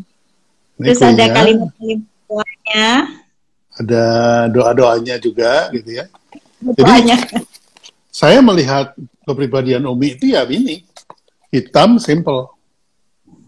[0.81, 1.13] Terus kuenya.
[1.13, 2.89] ada kalimat-kalimat doanya.
[3.71, 4.05] Ada
[4.51, 6.05] doa-doanya juga gitu ya.
[6.61, 7.17] Doanya.
[7.21, 7.45] Jadi
[8.11, 8.91] saya melihat
[9.23, 10.83] kepribadian Umi itu ya ini
[11.51, 12.51] hitam simple.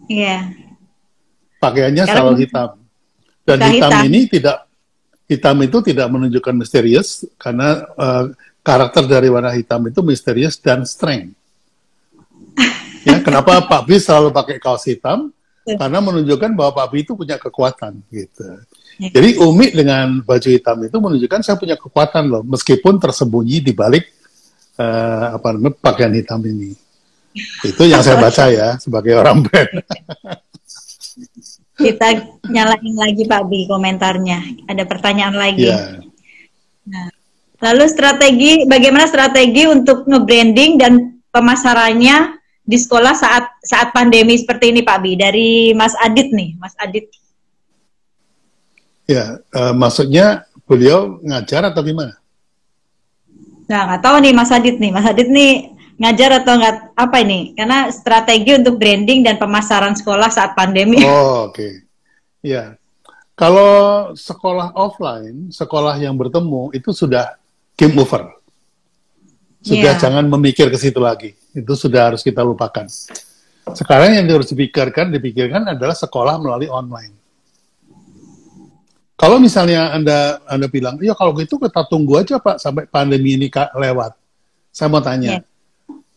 [0.08, 0.52] Iya.
[1.60, 2.70] Pakaiannya Karena selalu hitam.
[3.44, 4.58] Dan hitam, hitam ini tidak
[5.28, 8.32] hitam itu tidak menunjukkan misterius karena uh,
[8.64, 11.36] karakter dari warna hitam itu misterius dan strength.
[13.08, 15.32] ya, kenapa Pak Bis selalu pakai kaos hitam?
[15.64, 18.44] Karena menunjukkan bahwa Pak Bi itu punya kekuatan gitu.
[19.00, 19.10] Ya.
[19.10, 24.06] Jadi Umi dengan baju hitam itu menunjukkan saya punya kekuatan loh, meskipun tersembunyi di balik
[24.78, 26.76] uh, apa namanya pakaian hitam ini.
[27.66, 29.72] Itu yang saya baca ya sebagai orang brand.
[31.74, 32.08] Kita
[32.54, 34.70] nyalain lagi Pak Bi komentarnya.
[34.70, 35.66] Ada pertanyaan lagi.
[35.66, 35.98] Ya.
[36.86, 37.10] Nah,
[37.64, 44.82] Lalu strategi, bagaimana strategi untuk nge-branding dan pemasarannya di sekolah saat saat pandemi seperti ini
[44.82, 47.12] Pak Bi dari Mas Adit nih, Mas Adit.
[49.04, 52.16] Ya, uh, maksudnya beliau ngajar atau gimana?
[53.68, 57.52] Nah, nggak tahu nih Mas Adit nih, Mas Adit nih ngajar atau nggak apa ini?
[57.52, 61.04] Karena strategi untuk branding dan pemasaran sekolah saat pandemi.
[61.04, 61.60] Oh, oke.
[61.60, 61.84] Okay.
[62.44, 62.80] Ya,
[63.36, 67.36] kalau sekolah offline, sekolah yang bertemu itu sudah
[67.76, 68.40] game over.
[69.64, 70.00] Sudah yeah.
[70.00, 71.36] jangan memikir ke situ lagi.
[71.54, 72.90] Itu sudah harus kita lupakan.
[73.72, 77.24] Sekarang yang harus dipikirkan, dipikirkan adalah sekolah melalui online.
[79.14, 83.48] Kalau misalnya Anda Anda bilang, ya kalau gitu kita tunggu aja Pak sampai pandemi ini
[83.78, 84.20] lewat.
[84.74, 85.44] Saya mau tanya, yeah.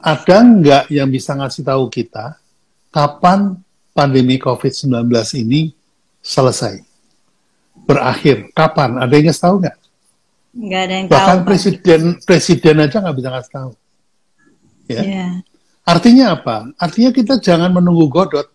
[0.00, 2.40] ada nggak yang bisa ngasih tahu kita
[2.88, 3.60] kapan
[3.94, 5.70] pandemi COVID-19 ini
[6.18, 6.82] selesai?
[7.86, 8.98] Berakhir, kapan?
[8.98, 9.76] Ada yang ngasih tahu nggak?
[10.56, 11.46] Nggak ada yang Bahkan tahu.
[11.46, 13.70] presiden presiden aja nggak bisa ngasih tahu.
[14.86, 15.02] Ya.
[15.02, 15.32] Yeah.
[15.86, 16.70] Artinya apa?
[16.78, 18.50] Artinya kita jangan menunggu godot.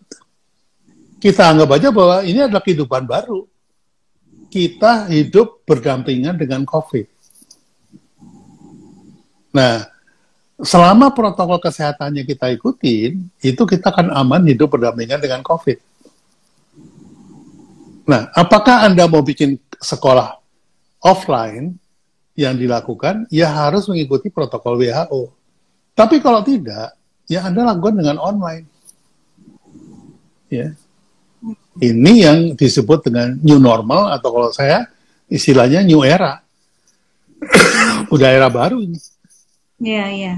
[1.16, 3.48] Kita anggap aja bahwa ini adalah kehidupan baru.
[4.52, 7.08] Kita hidup berdampingan dengan COVID.
[9.56, 9.88] Nah,
[10.60, 15.78] selama protokol kesehatannya kita ikutin, itu kita akan aman hidup berdampingan dengan COVID.
[18.02, 20.36] Nah, apakah Anda mau bikin sekolah
[21.00, 21.80] offline
[22.36, 25.41] yang dilakukan ya harus mengikuti protokol WHO.
[25.92, 26.96] Tapi kalau tidak,
[27.28, 28.66] ya Anda lakukan dengan online.
[30.48, 30.72] Ya.
[31.80, 34.88] Ini yang disebut dengan new normal atau kalau saya
[35.28, 36.44] istilahnya new era.
[38.14, 39.00] Udah era baru ini.
[39.82, 40.34] Iya, iya.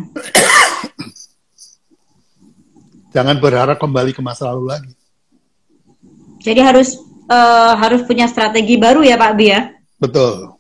[3.11, 4.93] Jangan berharap kembali ke masa lalu lagi.
[6.43, 6.99] Jadi harus
[7.31, 9.71] uh, harus punya strategi baru ya Pak Bi ya?
[9.99, 10.55] Betul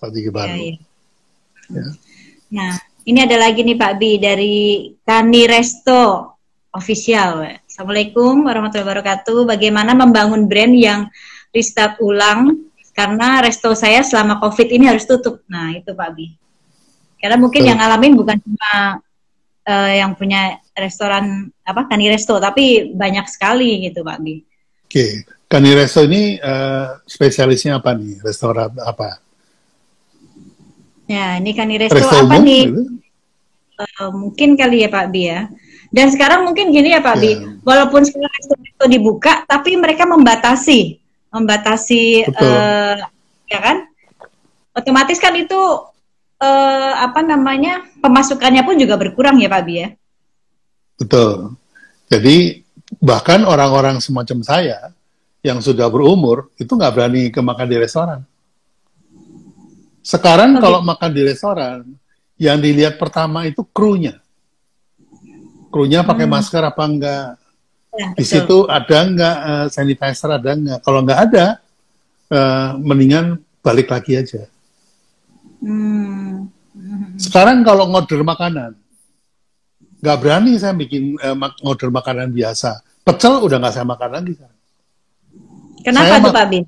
[0.00, 0.48] strategi baru.
[0.48, 0.74] Ya, ya.
[1.70, 1.86] Ya.
[2.50, 2.72] Nah,
[3.10, 6.30] ini ada lagi nih Pak Bi dari Kani Resto
[6.70, 7.42] official.
[7.66, 9.50] Assalamualaikum warahmatullahi wabarakatuh.
[9.50, 11.10] Bagaimana membangun brand yang
[11.50, 15.42] restart ulang karena resto saya selama COVID ini harus tutup.
[15.50, 16.30] Nah, itu Pak Bi.
[17.18, 19.02] Karena mungkin yang ngalamin bukan cuma
[19.66, 24.38] uh, yang punya restoran apa Kani Resto, tapi banyak sekali gitu Pak Bi.
[24.38, 24.46] Oke,
[24.86, 25.10] okay.
[25.50, 28.22] Kani Resto ini uh, spesialisnya apa nih?
[28.22, 29.18] Restoran apa?
[31.10, 32.62] Ya, ini kan resto, resto apa umum, nih?
[32.70, 32.82] Gitu?
[33.80, 35.50] Uh, mungkin kali ya Pak Bi ya.
[35.90, 37.22] Dan sekarang mungkin gini ya Pak ya.
[37.26, 37.30] Bi,
[37.66, 41.02] walaupun sekarang resto-resto dibuka, tapi mereka membatasi,
[41.34, 42.94] membatasi, uh,
[43.50, 43.90] ya kan?
[44.70, 45.58] Otomatis kan itu
[46.38, 49.88] uh, apa namanya pemasukannya pun juga berkurang ya Pak Bi ya.
[50.94, 51.58] Betul.
[52.06, 52.62] Jadi
[53.02, 54.94] bahkan orang-orang semacam saya
[55.42, 58.22] yang sudah berumur itu nggak berani ke makan di restoran.
[60.00, 60.62] Sekarang okay.
[60.64, 61.84] kalau makan di restoran,
[62.40, 64.16] yang dilihat pertama itu krunya.
[65.68, 66.34] Krunya pakai hmm.
[66.34, 67.26] masker apa enggak?
[67.90, 70.80] Ya, di situ ada enggak uh, sanitizer ada enggak?
[70.82, 71.46] Kalau enggak ada,
[72.32, 74.48] uh, mendingan balik lagi aja.
[75.60, 76.48] Hmm.
[77.20, 78.72] Sekarang kalau ngorder makanan,
[80.00, 82.80] nggak berani saya bikin uh, ngorder makanan biasa.
[83.04, 84.32] Pecel udah nggak saya makan lagi.
[85.84, 86.64] Kenapa saya tuh Pak Bin?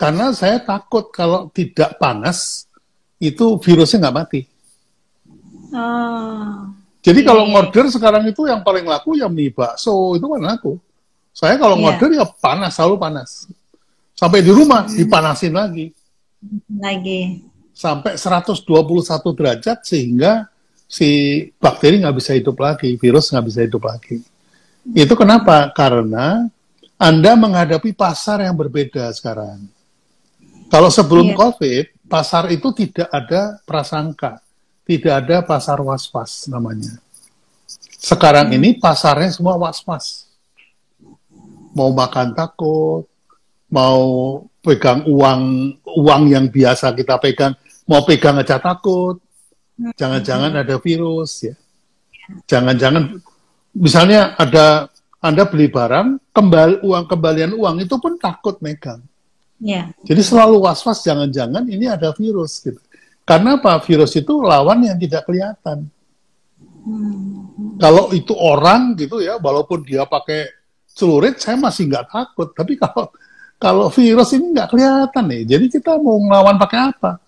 [0.00, 2.64] Karena saya takut kalau tidak panas,
[3.20, 4.40] itu virusnya nggak mati.
[5.76, 6.72] Oh.
[7.04, 7.52] Jadi kalau yeah.
[7.52, 10.80] ngorder sekarang itu yang paling laku ya mie bakso, itu kan laku.
[11.36, 11.82] Saya kalau yeah.
[11.84, 13.30] ngorder ya panas, selalu panas.
[14.16, 14.96] Sampai di rumah hmm.
[15.04, 15.92] dipanasin lagi.
[16.80, 17.44] Lagi.
[17.76, 18.56] Sampai 121
[19.36, 20.48] derajat sehingga
[20.88, 24.20] si bakteri nggak bisa hidup lagi, virus nggak bisa hidup lagi.
[24.96, 25.68] Itu kenapa?
[25.76, 26.48] Karena
[26.96, 29.79] Anda menghadapi pasar yang berbeda sekarang.
[30.70, 31.38] Kalau sebelum yeah.
[31.38, 34.38] COVID, pasar itu tidak ada prasangka,
[34.86, 36.94] tidak ada pasar was-was namanya.
[37.98, 38.56] Sekarang hmm.
[38.56, 40.30] ini pasarnya semua was-was.
[41.74, 43.02] Mau makan takut,
[43.66, 44.02] mau
[44.62, 47.58] pegang uang uang yang biasa kita pegang,
[47.90, 49.18] mau pegang aja takut.
[49.74, 49.90] Hmm.
[49.98, 51.54] Jangan-jangan ada virus ya.
[52.46, 53.18] Jangan-jangan
[53.74, 54.86] misalnya ada
[55.20, 59.04] Anda beli barang, kembali uang kembalian uang itu pun takut megang.
[59.60, 59.92] Yeah.
[60.08, 62.80] Jadi selalu was-was jangan-jangan ini ada virus gitu.
[63.28, 63.78] Karena apa?
[63.84, 65.86] Virus itu lawan yang tidak kelihatan.
[66.80, 67.76] Hmm.
[67.76, 70.48] Kalau itu orang gitu ya, walaupun dia pakai
[70.88, 72.50] celurit, saya masih nggak takut.
[72.56, 73.12] Tapi kalau
[73.60, 77.20] kalau virus ini nggak kelihatan nih, jadi kita mau ngelawan pakai apa?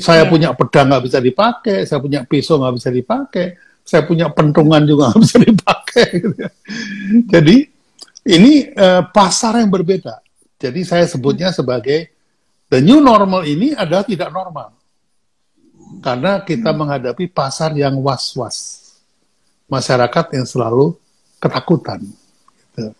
[0.00, 0.30] Saya yeah.
[0.32, 3.46] punya pedang nggak bisa dipakai, saya punya pisau nggak bisa dipakai,
[3.84, 6.06] saya punya pentungan juga nggak bisa dipakai.
[6.16, 6.50] Gitu ya.
[7.28, 7.56] Jadi
[8.32, 10.18] ini uh, pasar yang berbeda.
[10.62, 12.14] Jadi saya sebutnya sebagai
[12.70, 14.78] the new normal ini adalah tidak normal.
[16.00, 18.80] karena kita menghadapi pasar yang was-was,
[19.68, 20.96] masyarakat yang selalu
[21.36, 22.00] ketakutan.
[22.64, 22.94] Gitu.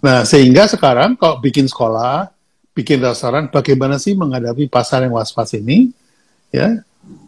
[0.00, 2.32] Nah, sehingga sekarang kalau bikin sekolah,
[2.72, 5.92] bikin restoran, bagaimana sih menghadapi pasar yang was-was ini?
[6.48, 6.80] Ya,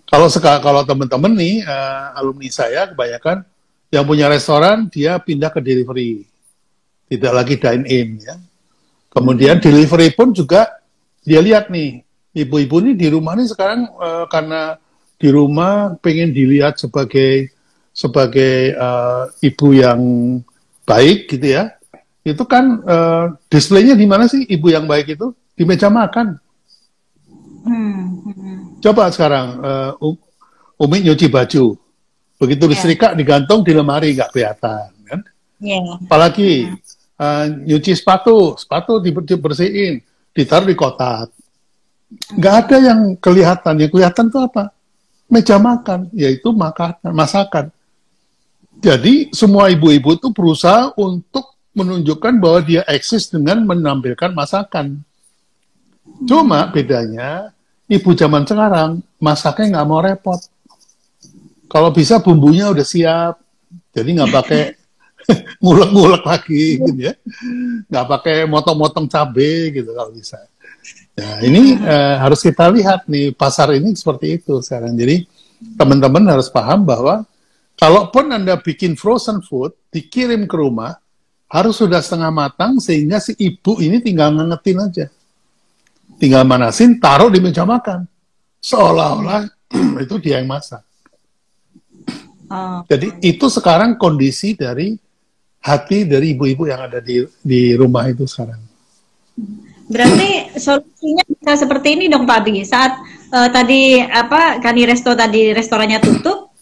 [0.09, 3.45] kalau kalau teman-teman nih uh, alumni saya kebanyakan
[3.93, 6.25] yang punya restoran dia pindah ke delivery,
[7.13, 8.41] tidak lagi dine in ya.
[9.11, 10.71] Kemudian delivery pun juga
[11.27, 14.79] dia lihat nih ibu-ibu ini di rumah nih sekarang uh, karena
[15.21, 17.51] di rumah pengen dilihat sebagai
[17.91, 20.01] sebagai uh, ibu yang
[20.87, 21.75] baik gitu ya.
[22.23, 25.35] Itu kan uh, displaynya di mana sih ibu yang baik itu?
[25.59, 26.39] Di meja makan.
[27.67, 28.25] Hmm.
[28.25, 28.81] hmm.
[28.81, 31.77] Coba sekarang uh, Umi nyuci baju
[32.41, 32.73] Begitu yeah.
[32.73, 35.21] disetrika digantung di lemari nggak kelihatan kan.
[35.61, 36.01] Yeah.
[36.01, 37.00] Apalagi yeah.
[37.21, 40.01] Uh, nyuci sepatu, sepatu dibersihin,
[40.33, 41.29] ditaruh di kotak.
[42.35, 43.75] Nggak ada yang kelihatan.
[43.77, 44.65] Yang kelihatan itu apa?
[45.31, 47.71] Meja makan, yaitu makanan, masakan.
[48.81, 55.05] Jadi semua ibu-ibu itu berusaha untuk menunjukkan bahwa dia eksis dengan menampilkan masakan.
[56.27, 57.55] Cuma bedanya
[57.87, 60.41] ibu zaman sekarang masaknya nggak mau repot
[61.71, 63.39] kalau bisa bumbunya udah siap,
[63.95, 64.63] jadi nggak pakai
[65.63, 67.15] ngulek-ngulek lagi gitu ya,
[67.87, 70.39] nggak pakai motong-motong cabai gitu kalau bisa.
[71.21, 74.97] Nah ini uh, harus kita lihat nih pasar ini seperti itu sekarang.
[74.97, 75.27] Jadi
[75.77, 77.29] teman-teman harus paham bahwa
[77.77, 80.97] kalaupun anda bikin frozen food dikirim ke rumah
[81.51, 85.07] harus sudah setengah matang sehingga si ibu ini tinggal ngangetin aja,
[86.17, 88.07] tinggal manasin, taruh di meja makan,
[88.63, 89.51] seolah-olah
[90.07, 90.87] itu dia yang masak.
[92.51, 92.83] Oh.
[92.87, 94.95] Jadi itu sekarang kondisi dari
[95.61, 98.61] hati dari ibu-ibu yang ada di di rumah itu sekarang.
[99.91, 102.63] Berarti solusinya bisa seperti ini dong Pak Bi.
[102.63, 102.97] Saat
[103.35, 106.55] uh, tadi apa Kani Resto tadi restorannya tutup,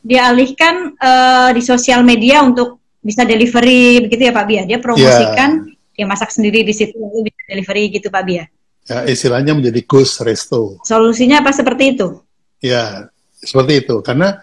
[0.00, 4.64] dialihkan uh, di sosial media untuk bisa delivery begitu ya Pak Bi ya.
[4.64, 5.94] Dia promosikan, yeah.
[5.98, 8.46] dia masak sendiri di situ lalu bisa delivery gitu Pak Bi ya.
[8.86, 10.78] Ya, istilahnya menjadi ghost resto.
[10.86, 12.22] Solusinya apa seperti itu?
[12.62, 13.10] Ya,
[13.42, 13.98] seperti itu.
[13.98, 14.38] Karena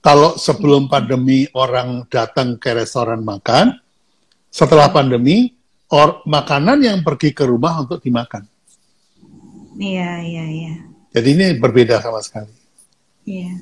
[0.00, 3.76] kalau sebelum pandemi orang datang ke restoran makan,
[4.48, 5.52] setelah pandemi
[5.92, 8.48] or, makanan yang pergi ke rumah untuk dimakan.
[9.76, 10.74] Iya, iya, iya.
[11.12, 12.52] Jadi ini berbeda sama sekali.
[13.28, 13.60] Iya.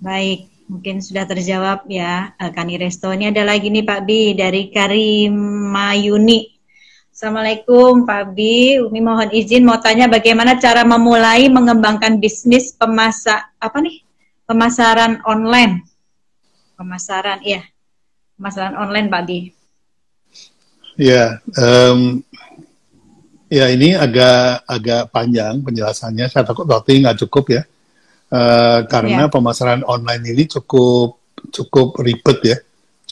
[0.00, 3.12] Baik, mungkin sudah terjawab ya eh, Kani Resto.
[3.12, 6.56] Ini ada lagi nih Pak Bi dari Karimayuni.
[7.12, 13.82] Assalamualaikum Pak Bi, Umi mohon izin mau tanya bagaimana cara memulai mengembangkan bisnis pemasak apa
[13.82, 14.06] nih
[14.48, 15.84] pemasaran online.
[16.80, 17.68] Pemasaran, iya.
[18.40, 19.40] Pemasaran online, Pak Di.
[20.98, 22.24] Ya, um,
[23.46, 26.26] ya ini agak agak panjang penjelasannya.
[26.26, 27.62] Saya takut waktu nggak cukup ya,
[28.34, 29.30] uh, karena ya.
[29.30, 31.22] pemasaran online ini cukup
[31.54, 32.56] cukup ribet ya,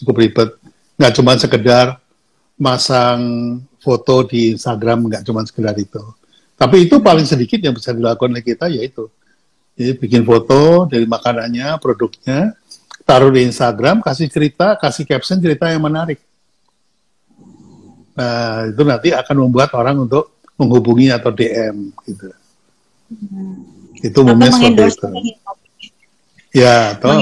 [0.02, 0.50] cukup ribet.
[0.98, 1.86] Nggak cuma sekedar
[2.58, 3.20] masang
[3.78, 6.02] foto di Instagram, nggak cuma sekedar itu.
[6.58, 9.06] Tapi itu paling sedikit yang bisa dilakukan oleh kita yaitu
[9.76, 12.56] jadi bikin foto dari makanannya, produknya,
[13.04, 16.16] taruh di Instagram, kasih cerita, kasih caption cerita yang menarik.
[18.16, 22.32] Nah, itu nanti akan membuat orang untuk menghubungi atau DM gitu.
[23.12, 23.68] Hmm.
[24.00, 25.08] Itu umumnya seperti itu.
[26.56, 27.20] Ya, atau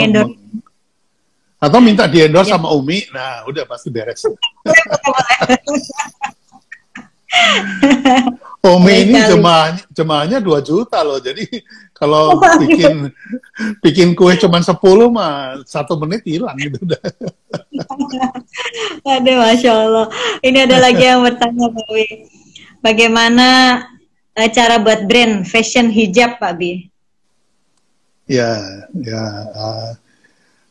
[1.59, 2.55] atau minta di endorse ya.
[2.55, 4.23] sama Umi, nah udah pasti beres.
[8.65, 11.21] Umi ini jemaahnya jemaahnya 2 juta loh.
[11.21, 11.45] Jadi
[11.93, 13.13] kalau bikin
[13.85, 14.73] bikin kue cuma 10
[15.13, 17.03] mah satu menit hilang gitu udah.
[19.21, 20.07] Aduh, masya Allah.
[20.41, 22.07] Ini ada lagi yang bertanya Pak Bi.
[22.81, 23.49] Bagaimana
[24.33, 26.89] uh, cara buat brand fashion hijab Pak Bi?
[28.25, 28.57] Ya,
[28.97, 29.23] ya.
[29.53, 29.93] Uh,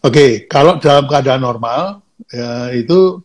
[0.04, 0.32] Oke, okay.
[0.50, 2.02] kalau dalam keadaan normal
[2.34, 3.22] ya, itu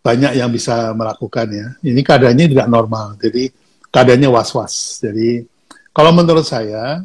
[0.00, 1.68] banyak yang bisa melakukan ya.
[1.84, 3.52] Ini keadaannya tidak normal, jadi
[3.92, 5.00] keadaannya was-was.
[5.00, 5.44] Jadi
[5.92, 7.02] kalau menurut saya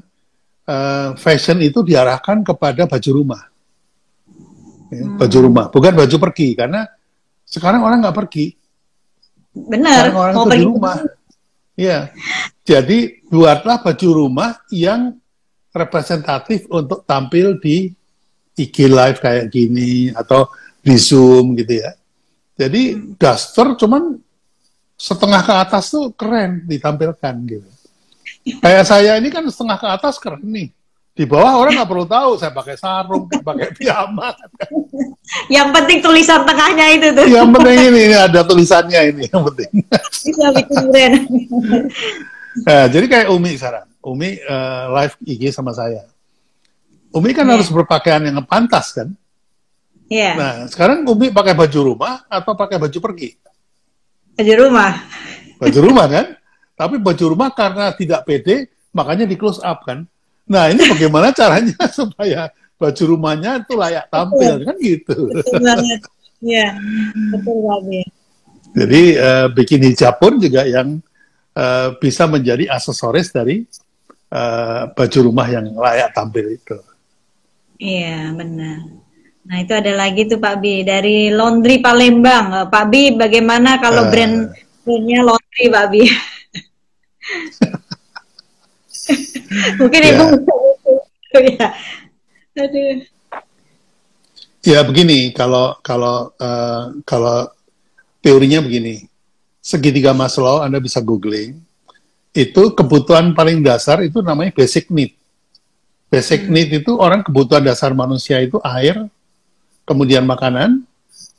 [0.67, 3.41] uh, fashion itu diarahkan kepada baju rumah,
[4.91, 5.17] ya, hmm.
[5.17, 6.85] baju rumah, bukan baju pergi karena
[7.47, 8.45] sekarang orang nggak pergi.
[9.53, 10.09] Benar.
[10.09, 10.97] Sekarang orang mau pergi rumah.
[11.73, 11.99] Iya.
[12.63, 15.17] Jadi buatlah baju rumah yang
[15.73, 17.89] representatif untuk tampil di
[18.53, 20.45] IG live kayak gini atau
[20.79, 21.91] di Zoom gitu ya.
[22.53, 23.17] Jadi hmm.
[23.17, 24.21] daster cuman
[25.03, 27.69] setengah ke atas tuh keren ditampilkan gitu.
[28.63, 30.71] Kayak saya ini kan setengah ke atas keren nih.
[31.13, 34.31] Di bawah orang nggak perlu tahu saya pakai sarung, pakai piyama.
[35.51, 37.27] Yang penting tulisan tengahnya itu tuh.
[37.27, 39.71] Yang penting ini, ini ada tulisannya ini yang penting.
[40.23, 41.13] Bisa bikin keren.
[42.65, 43.85] nah, jadi kayak Umi sekarang.
[44.03, 46.07] Umi uh, live IG sama saya.
[47.13, 47.53] Umi kan yeah.
[47.59, 49.11] harus berpakaian yang pantas kan?
[50.09, 50.23] Iya.
[50.23, 50.33] Yeah.
[50.33, 53.37] Nah, sekarang Umi pakai baju rumah atau pakai baju pergi?
[54.33, 54.91] Baju rumah.
[55.61, 56.25] Baju rumah kan?
[56.73, 60.09] Tapi baju rumah karena tidak pede, makanya di close up kan?
[60.49, 64.65] Nah, ini bagaimana caranya supaya baju rumahnya itu layak tampil betul.
[64.65, 65.15] kan gitu.
[65.29, 66.01] Betul banget.
[66.43, 66.69] Iya,
[67.31, 68.07] betul banget.
[68.73, 70.97] Jadi uh, bikin hijab pun juga yang
[71.53, 73.63] uh, bisa menjadi aksesoris dari
[74.33, 76.77] uh, baju rumah yang layak tampil itu.
[77.77, 79.02] Iya, benar.
[79.43, 82.71] Nah, itu ada lagi tuh Pak Bi dari Laundry Palembang.
[82.71, 84.55] Pak Bi, bagaimana kalau uh, brand
[84.87, 86.03] brandnya Laundry Pak Bi?
[89.83, 90.11] Mungkin ya.
[90.13, 91.67] Ibu ya.
[92.53, 92.97] Aduh.
[94.63, 97.51] Ya begini, kalau kalau uh, kalau
[98.23, 99.11] teorinya begini,
[99.59, 101.59] segitiga Maslow Anda bisa googling,
[102.31, 105.19] itu kebutuhan paling dasar itu namanya basic need.
[106.07, 106.53] Basic hmm.
[106.53, 109.03] need itu orang kebutuhan dasar manusia itu air,
[109.83, 110.83] kemudian makanan,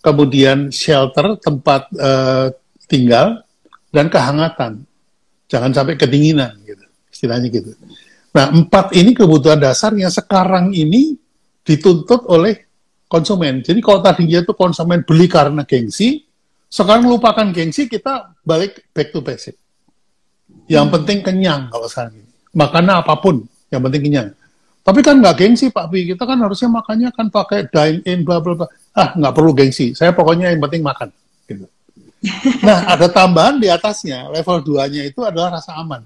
[0.05, 2.53] kemudian shelter tempat uh,
[2.89, 3.45] tinggal
[3.91, 4.85] dan kehangatan.
[5.49, 7.77] Jangan sampai kedinginan gitu, istilahnya gitu.
[8.35, 11.15] Nah, empat ini kebutuhan dasar yang sekarang ini
[11.63, 12.67] dituntut oleh
[13.07, 13.63] konsumen.
[13.63, 16.27] Jadi kalau tadinya itu konsumen beli karena gengsi,
[16.67, 19.55] sekarang lupakan gengsi, kita balik back to basic.
[20.67, 20.95] Yang hmm.
[20.99, 22.33] penting kenyang kalau sekarang ini.
[22.55, 24.29] Makannya apa pun, yang penting kenyang.
[24.85, 28.39] Tapi kan nggak gengsi Pak Bi, kita kan harusnya makannya kan pakai dine in, bla
[28.45, 28.69] bla bla.
[28.93, 31.09] Ah, nggak perlu gengsi, saya pokoknya yang penting makan.
[31.49, 31.67] Gitu.
[32.65, 36.01] Nah, ada tambahan di atasnya, level 2-nya itu adalah rasa aman.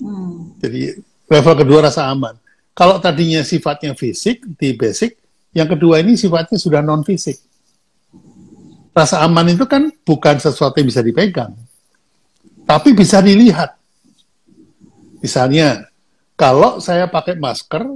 [0.00, 0.56] Hmm.
[0.56, 0.96] Jadi
[1.32, 2.36] Level kedua rasa aman.
[2.76, 5.16] Kalau tadinya sifatnya fisik di basic,
[5.56, 7.40] yang kedua ini sifatnya sudah non fisik.
[8.92, 11.56] Rasa aman itu kan bukan sesuatu yang bisa dipegang,
[12.68, 13.72] tapi bisa dilihat.
[15.24, 15.88] Misalnya,
[16.42, 17.86] kalau saya pakai masker,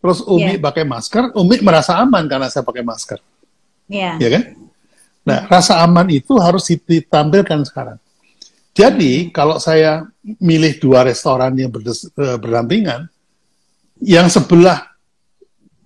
[0.00, 0.62] terus Umi yeah.
[0.64, 3.20] pakai masker, Umi merasa aman karena saya pakai masker.
[3.92, 4.16] Iya.
[4.16, 4.24] Yeah.
[4.24, 4.42] Ya kan?
[5.28, 8.00] Nah, rasa aman itu harus ditampilkan sekarang.
[8.72, 13.04] Jadi kalau saya milih dua restoran yang berdes, uh, berdampingan,
[14.00, 14.96] yang sebelah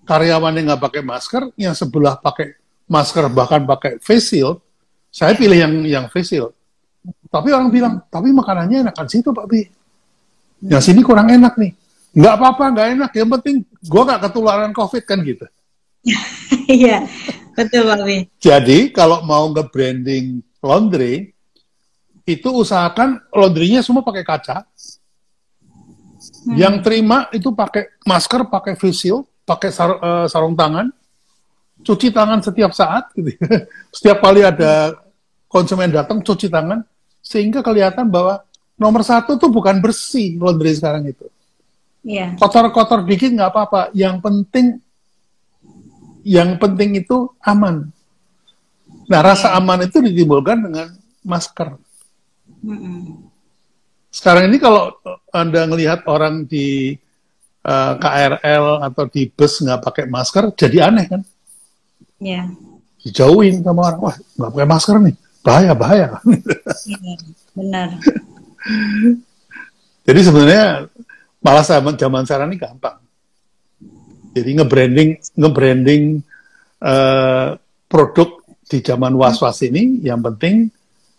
[0.06, 2.54] karyawannya nggak pakai masker, yang sebelah pakai
[2.86, 4.62] masker bahkan pakai face shield,
[5.10, 6.54] saya pilih yang yang face shield.
[7.26, 9.66] Tapi orang bilang, tapi makanannya enakan situ Pak Bi.
[10.64, 11.87] Yang sini kurang enak nih.
[12.16, 13.10] Nggak apa-apa, nggak enak.
[13.12, 15.46] Yang penting gue nggak ketularan COVID kan gitu.
[16.68, 17.08] Iya,
[17.56, 18.04] betul Pak.
[18.44, 21.32] Jadi kalau mau nge-branding laundry,
[22.28, 24.68] itu usahakan laundrynya semua pakai kaca.
[26.44, 26.56] Hmm.
[26.60, 30.92] Yang terima itu pakai masker, pakai face shield, pakai sar, uh, sarung tangan,
[31.80, 33.08] cuci tangan setiap saat.
[33.16, 33.32] Gitu.
[33.96, 34.92] setiap kali ada
[35.48, 36.84] konsumen datang cuci tangan,
[37.24, 38.44] sehingga kelihatan bahwa
[38.76, 41.24] nomor satu tuh bukan bersih laundry sekarang itu.
[42.08, 42.32] Yeah.
[42.40, 43.92] Kotor-kotor dikit nggak apa-apa.
[43.92, 44.66] Yang penting,
[46.24, 47.92] yang penting itu aman.
[49.12, 49.60] Nah, rasa iya.
[49.60, 50.88] aman itu ditimbulkan dengan
[51.20, 51.76] masker.
[54.08, 54.96] Sekarang ini kalau
[55.28, 56.96] Anda melihat orang di
[57.68, 61.20] uh, eh, KRL atau di bus nggak pakai masker, jadi aneh kan?
[62.24, 62.48] Iya.
[62.48, 63.04] Yeah.
[63.04, 66.06] Dijauhin sama orang, wah nggak pakai masker nih, bahaya, bahaya.
[66.88, 67.14] Iya,
[67.52, 67.88] benar.
[70.08, 70.64] jadi sebenarnya
[71.42, 72.98] malah zaman zaman sekarang ini gampang.
[74.34, 76.02] Jadi nge-branding, nge-branding
[76.84, 77.58] uh,
[77.88, 80.68] produk di zaman was-was ini, yang penting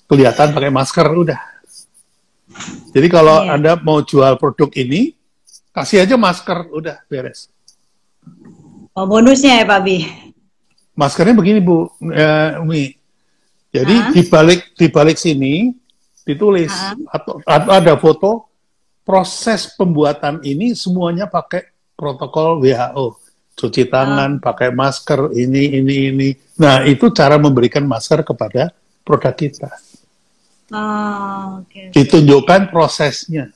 [0.05, 1.41] kelihatan pakai masker udah.
[2.93, 3.57] Jadi kalau iya.
[3.57, 5.13] Anda mau jual produk ini,
[5.73, 7.49] kasih aja masker, udah beres.
[8.93, 9.97] Oh, bonusnya ya Pak Bi?
[10.97, 12.91] Maskernya begini Bu, uh, Umi.
[13.69, 14.13] Jadi uh -huh.
[14.17, 15.69] di balik di balik sini
[16.25, 17.15] ditulis uh -huh.
[17.15, 18.48] atau, atau ada foto
[19.09, 21.65] proses pembuatan ini semuanya pakai
[21.97, 23.17] protokol WHO.
[23.57, 24.39] Cuci tangan, uh.
[24.39, 26.29] pakai masker, ini, ini, ini.
[26.61, 28.69] Nah, itu cara memberikan masker kepada
[29.01, 29.73] produk kita.
[30.69, 32.05] Oh, okay, okay.
[32.05, 33.49] Ditunjukkan prosesnya.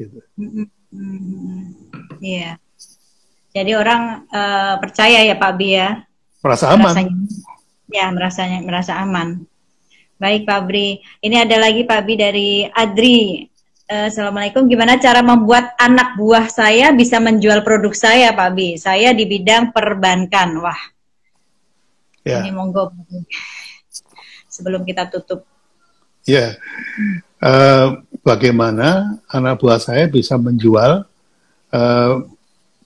[0.00, 0.24] Gitu.
[0.40, 0.64] Mm-hmm.
[2.24, 2.56] Iya.
[3.54, 6.00] Jadi orang uh, percaya ya Pak Bi ya.
[6.40, 6.90] Merasa aman.
[6.90, 7.14] Merasanya,
[7.92, 9.44] ya, merasanya merasa aman.
[10.16, 10.98] Baik Pak Bri.
[11.20, 13.53] Ini ada lagi Pak Bi dari Adri.
[13.84, 14.64] Uh, Assalamualaikum.
[14.64, 18.80] Gimana cara membuat anak buah saya bisa menjual produk saya, Pak Bi?
[18.80, 20.56] Saya di bidang perbankan.
[20.56, 20.80] Wah.
[22.24, 22.40] Ya.
[22.40, 22.96] Ini monggo.
[24.48, 25.44] Sebelum kita tutup
[26.24, 26.56] Ya,
[27.44, 31.04] uh, bagaimana anak buah saya bisa menjual
[31.68, 32.12] uh,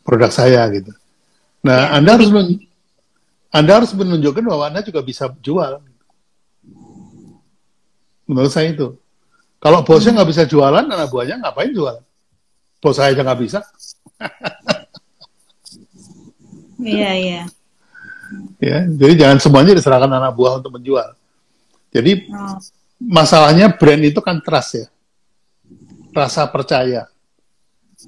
[0.03, 0.91] produk saya gitu.
[1.63, 2.59] Nah, ya, Anda harus men
[3.55, 5.79] Anda harus menunjukkan bahwa Anda juga bisa jual.
[8.27, 8.99] Menurut saya itu.
[9.59, 11.99] Kalau bosnya nggak bisa jualan, anak buahnya ngapain jual?
[12.79, 13.61] bos saya aja nggak bisa.
[16.79, 17.43] Iya, iya.
[18.63, 21.11] Ya, jadi jangan semuanya diserahkan anak buah untuk menjual.
[21.91, 22.55] Jadi oh.
[23.03, 24.87] masalahnya brand itu kan trust ya,
[26.15, 27.11] rasa percaya.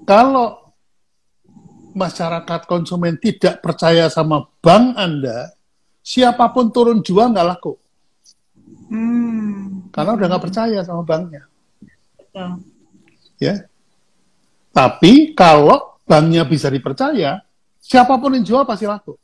[0.07, 0.71] Kalau
[1.97, 5.51] masyarakat konsumen tidak percaya sama bank Anda,
[6.05, 7.80] siapa pun turun jual nggak laku.
[8.91, 9.87] Hmm.
[9.95, 11.47] Karena udah nggak percaya sama banknya.
[12.19, 12.63] Betul.
[13.39, 13.55] Ya.
[14.71, 17.43] Tapi kalau banknya bisa dipercaya,
[17.79, 19.15] siapa pun yang jual pasti laku.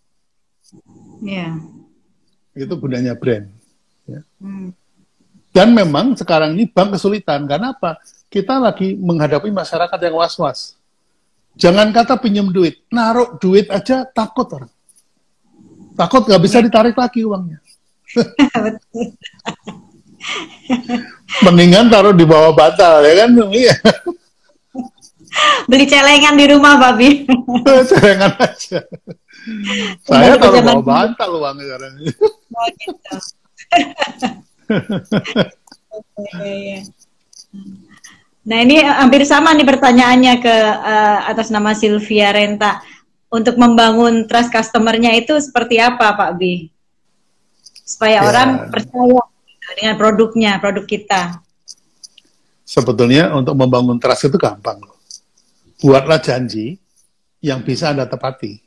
[1.22, 1.58] Iya.
[2.54, 2.66] Yeah.
[2.66, 3.50] Itu gunanya brand.
[4.06, 4.22] Ya.
[4.38, 4.70] Hmm.
[5.50, 7.48] Dan memang sekarang ini bank kesulitan.
[7.48, 7.96] Karena apa?
[8.28, 10.76] Kita lagi menghadapi masyarakat yang was-was.
[11.56, 14.68] Jangan kata pinjam duit, naruh duit aja takut orang.
[15.96, 17.64] Takut nggak bisa ditarik lagi uangnya.
[21.44, 23.30] Mendingan taruh di bawah bantal ya kan?
[23.52, 23.74] Iya.
[25.68, 27.28] Beli celengan di rumah, Babi.
[27.90, 28.80] celengan aja.
[30.02, 31.92] Saya taruh bawah bantal uangnya sekarang.
[32.56, 33.14] Oh, gitu.
[38.46, 42.80] Nah ini hampir sama nih pertanyaannya ke uh, atas nama Sylvia Renta.
[43.26, 46.70] Untuk membangun trust customernya itu seperti apa Pak B?
[47.86, 48.26] Supaya ya.
[48.26, 49.22] orang percaya
[49.78, 51.22] dengan produknya, produk kita.
[52.66, 54.82] Sebetulnya untuk membangun trust itu gampang
[55.78, 56.82] Buatlah janji
[57.38, 58.58] yang bisa Anda tepati.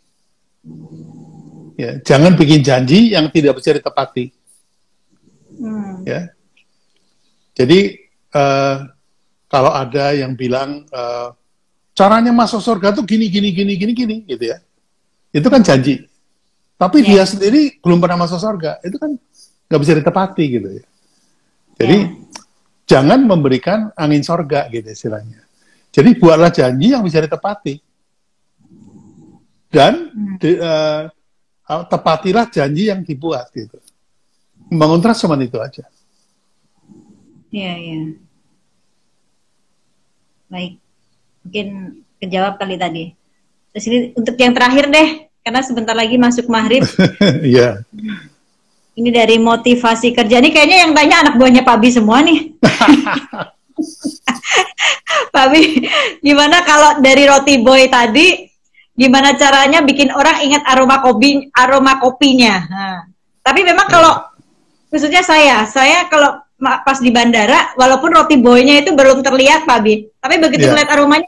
[1.76, 4.32] Ya, jangan bikin janji yang tidak bisa ditepati.
[5.59, 6.05] Hmm.
[6.07, 6.32] Ya.
[7.57, 7.99] Jadi
[8.32, 8.88] uh,
[9.51, 11.34] kalau ada yang bilang uh,
[11.97, 14.63] caranya masuk surga tuh gini gini gini gini gini gitu ya.
[15.34, 16.07] Itu kan janji.
[16.80, 17.07] Tapi yeah.
[17.19, 18.80] dia sendiri belum pernah masuk surga.
[18.80, 19.11] Itu kan
[19.67, 20.86] nggak bisa ditepati gitu ya.
[21.75, 22.88] Jadi yeah.
[22.88, 25.43] jangan memberikan angin surga gitu istilahnya.
[25.91, 27.75] Jadi buatlah janji yang bisa ditepati.
[29.69, 30.36] Dan hmm.
[30.41, 31.05] di, uh,
[31.67, 33.77] tepatilah janji yang dibuat gitu.
[34.71, 35.86] Membangun trust cuma itu aja.
[37.49, 37.97] Iya, iya.
[40.49, 40.73] Baik.
[41.45, 41.67] Mungkin
[42.21, 43.03] kejawab kali tadi.
[43.73, 46.85] Terus ini untuk yang terakhir deh, karena sebentar lagi masuk maghrib.
[47.41, 47.81] Iya.
[48.93, 50.37] ini dari motivasi kerja.
[50.37, 52.53] Ini kayaknya yang tanya anak buahnya Pak Bi semua nih.
[55.33, 55.89] Pak Bi,
[56.21, 58.45] gimana kalau dari roti boy tadi
[58.93, 62.55] gimana caranya bikin orang ingat aroma kopi aroma kopinya.
[62.69, 62.99] Nah,
[63.41, 64.21] tapi memang kalau
[64.93, 70.05] khususnya saya, saya kalau pas di bandara, walaupun roti boynya itu belum terlihat Pak Bi,
[70.21, 70.77] tapi begitu yeah.
[70.77, 71.25] melihat aromanya,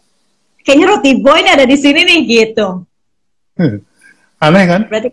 [0.61, 2.85] kayaknya roti boy ini ada di sini nih gitu.
[3.57, 3.81] Hmm.
[4.41, 4.81] Aneh kan?
[4.89, 5.09] Berarti,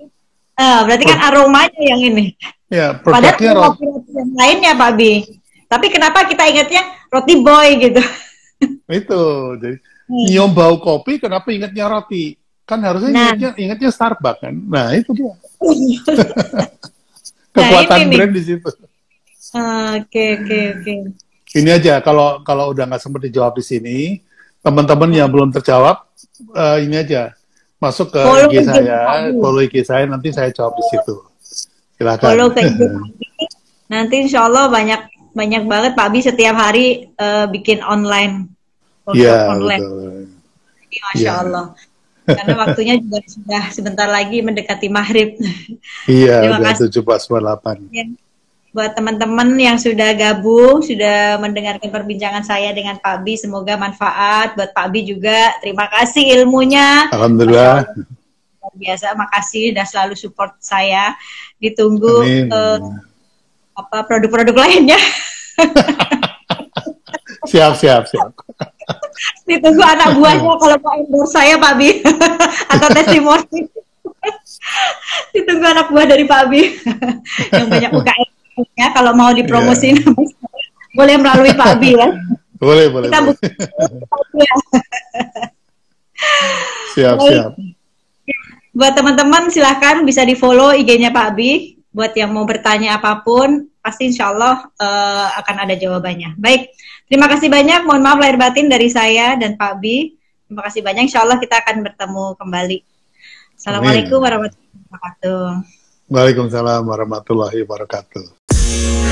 [0.57, 2.33] uh, berarti kan aromanya yang ini.
[2.73, 5.25] Ya, Padahal roti, roti yang lainnya Pak Bi.
[5.69, 8.03] Tapi kenapa kita ingatnya roti boy gitu?
[9.01, 9.25] Itu,
[9.61, 9.77] jadi
[10.09, 10.27] hmm.
[10.33, 12.41] nyium bau kopi, kenapa ingatnya roti?
[12.65, 13.21] Kan harusnya nah.
[13.33, 14.53] ingatnya, ingatnya Starbucks kan.
[14.53, 15.33] Nah itu dia.
[17.57, 18.69] Kekuatan nah, brand di situ.
[19.97, 20.95] Oke oke oke.
[21.57, 23.99] Ini aja kalau kalau udah nggak sempat dijawab di sini,
[24.61, 26.05] teman-teman yang belum terjawab,
[26.53, 27.33] uh, ini aja
[27.79, 28.99] masuk ke follow IG saya,
[29.39, 31.15] follow IG saya, nanti saya jawab di situ.
[31.99, 32.27] Silakan.
[32.27, 32.81] Follow ke IG
[33.89, 38.53] Nanti insya Allah banyak banyak banget Pak Bi setiap hari uh, bikin online.
[39.17, 40.29] Iya, betul.
[40.89, 41.33] Masya ya.
[41.41, 41.73] Allah
[42.29, 45.41] karena waktunya juga sudah sebentar lagi mendekati maghrib.
[46.05, 46.93] Iya, Terima kasih.
[46.93, 47.89] 7.48.
[47.89, 48.05] Ya.
[48.69, 54.77] Buat teman-teman yang sudah gabung, sudah mendengarkan perbincangan saya dengan Pak Bi, semoga manfaat buat
[54.77, 55.57] Pak Bi juga.
[55.65, 57.09] Terima kasih ilmunya.
[57.09, 57.89] Alhamdulillah.
[58.61, 61.17] Luar biasa, makasih sudah selalu support saya.
[61.57, 62.79] Ditunggu uh,
[63.73, 65.01] apa produk-produk lainnya.
[67.51, 68.37] siap, siap, siap.
[69.49, 72.05] Ditunggu anak buahnya kalau mau endorse saya Pak Bi
[72.77, 73.65] atau testimoni.
[75.35, 76.77] Ditunggu anak buah dari Pak Bi
[77.57, 78.38] yang banyak UKM
[78.79, 80.15] ya kalau mau dipromosin yeah.
[80.99, 82.09] boleh melalui Pak Bi ya.
[82.59, 83.07] Boleh, boleh.
[83.07, 83.39] Kita boleh.
[84.35, 84.55] Ya.
[86.99, 87.53] siap, siap.
[88.75, 91.79] Buat teman-teman silahkan bisa di follow IG-nya Pak Bi.
[91.95, 96.39] Buat yang mau bertanya apa pun, pasti insya Allah uh, akan ada jawabannya.
[96.39, 96.71] Baik,
[97.11, 97.87] terima kasih banyak.
[97.87, 100.15] Mohon maaf lahir batin dari saya dan Pak Bi.
[100.47, 101.11] Terima kasih banyak.
[101.11, 102.79] Insya Allah kita akan bertemu kembali.
[103.59, 105.47] Assalamualaikum warahmatullahi wabarakatuh.
[106.09, 108.38] Waalaikumsalam warahmatullahi wabarakatuh.
[108.69, 109.08] Peace.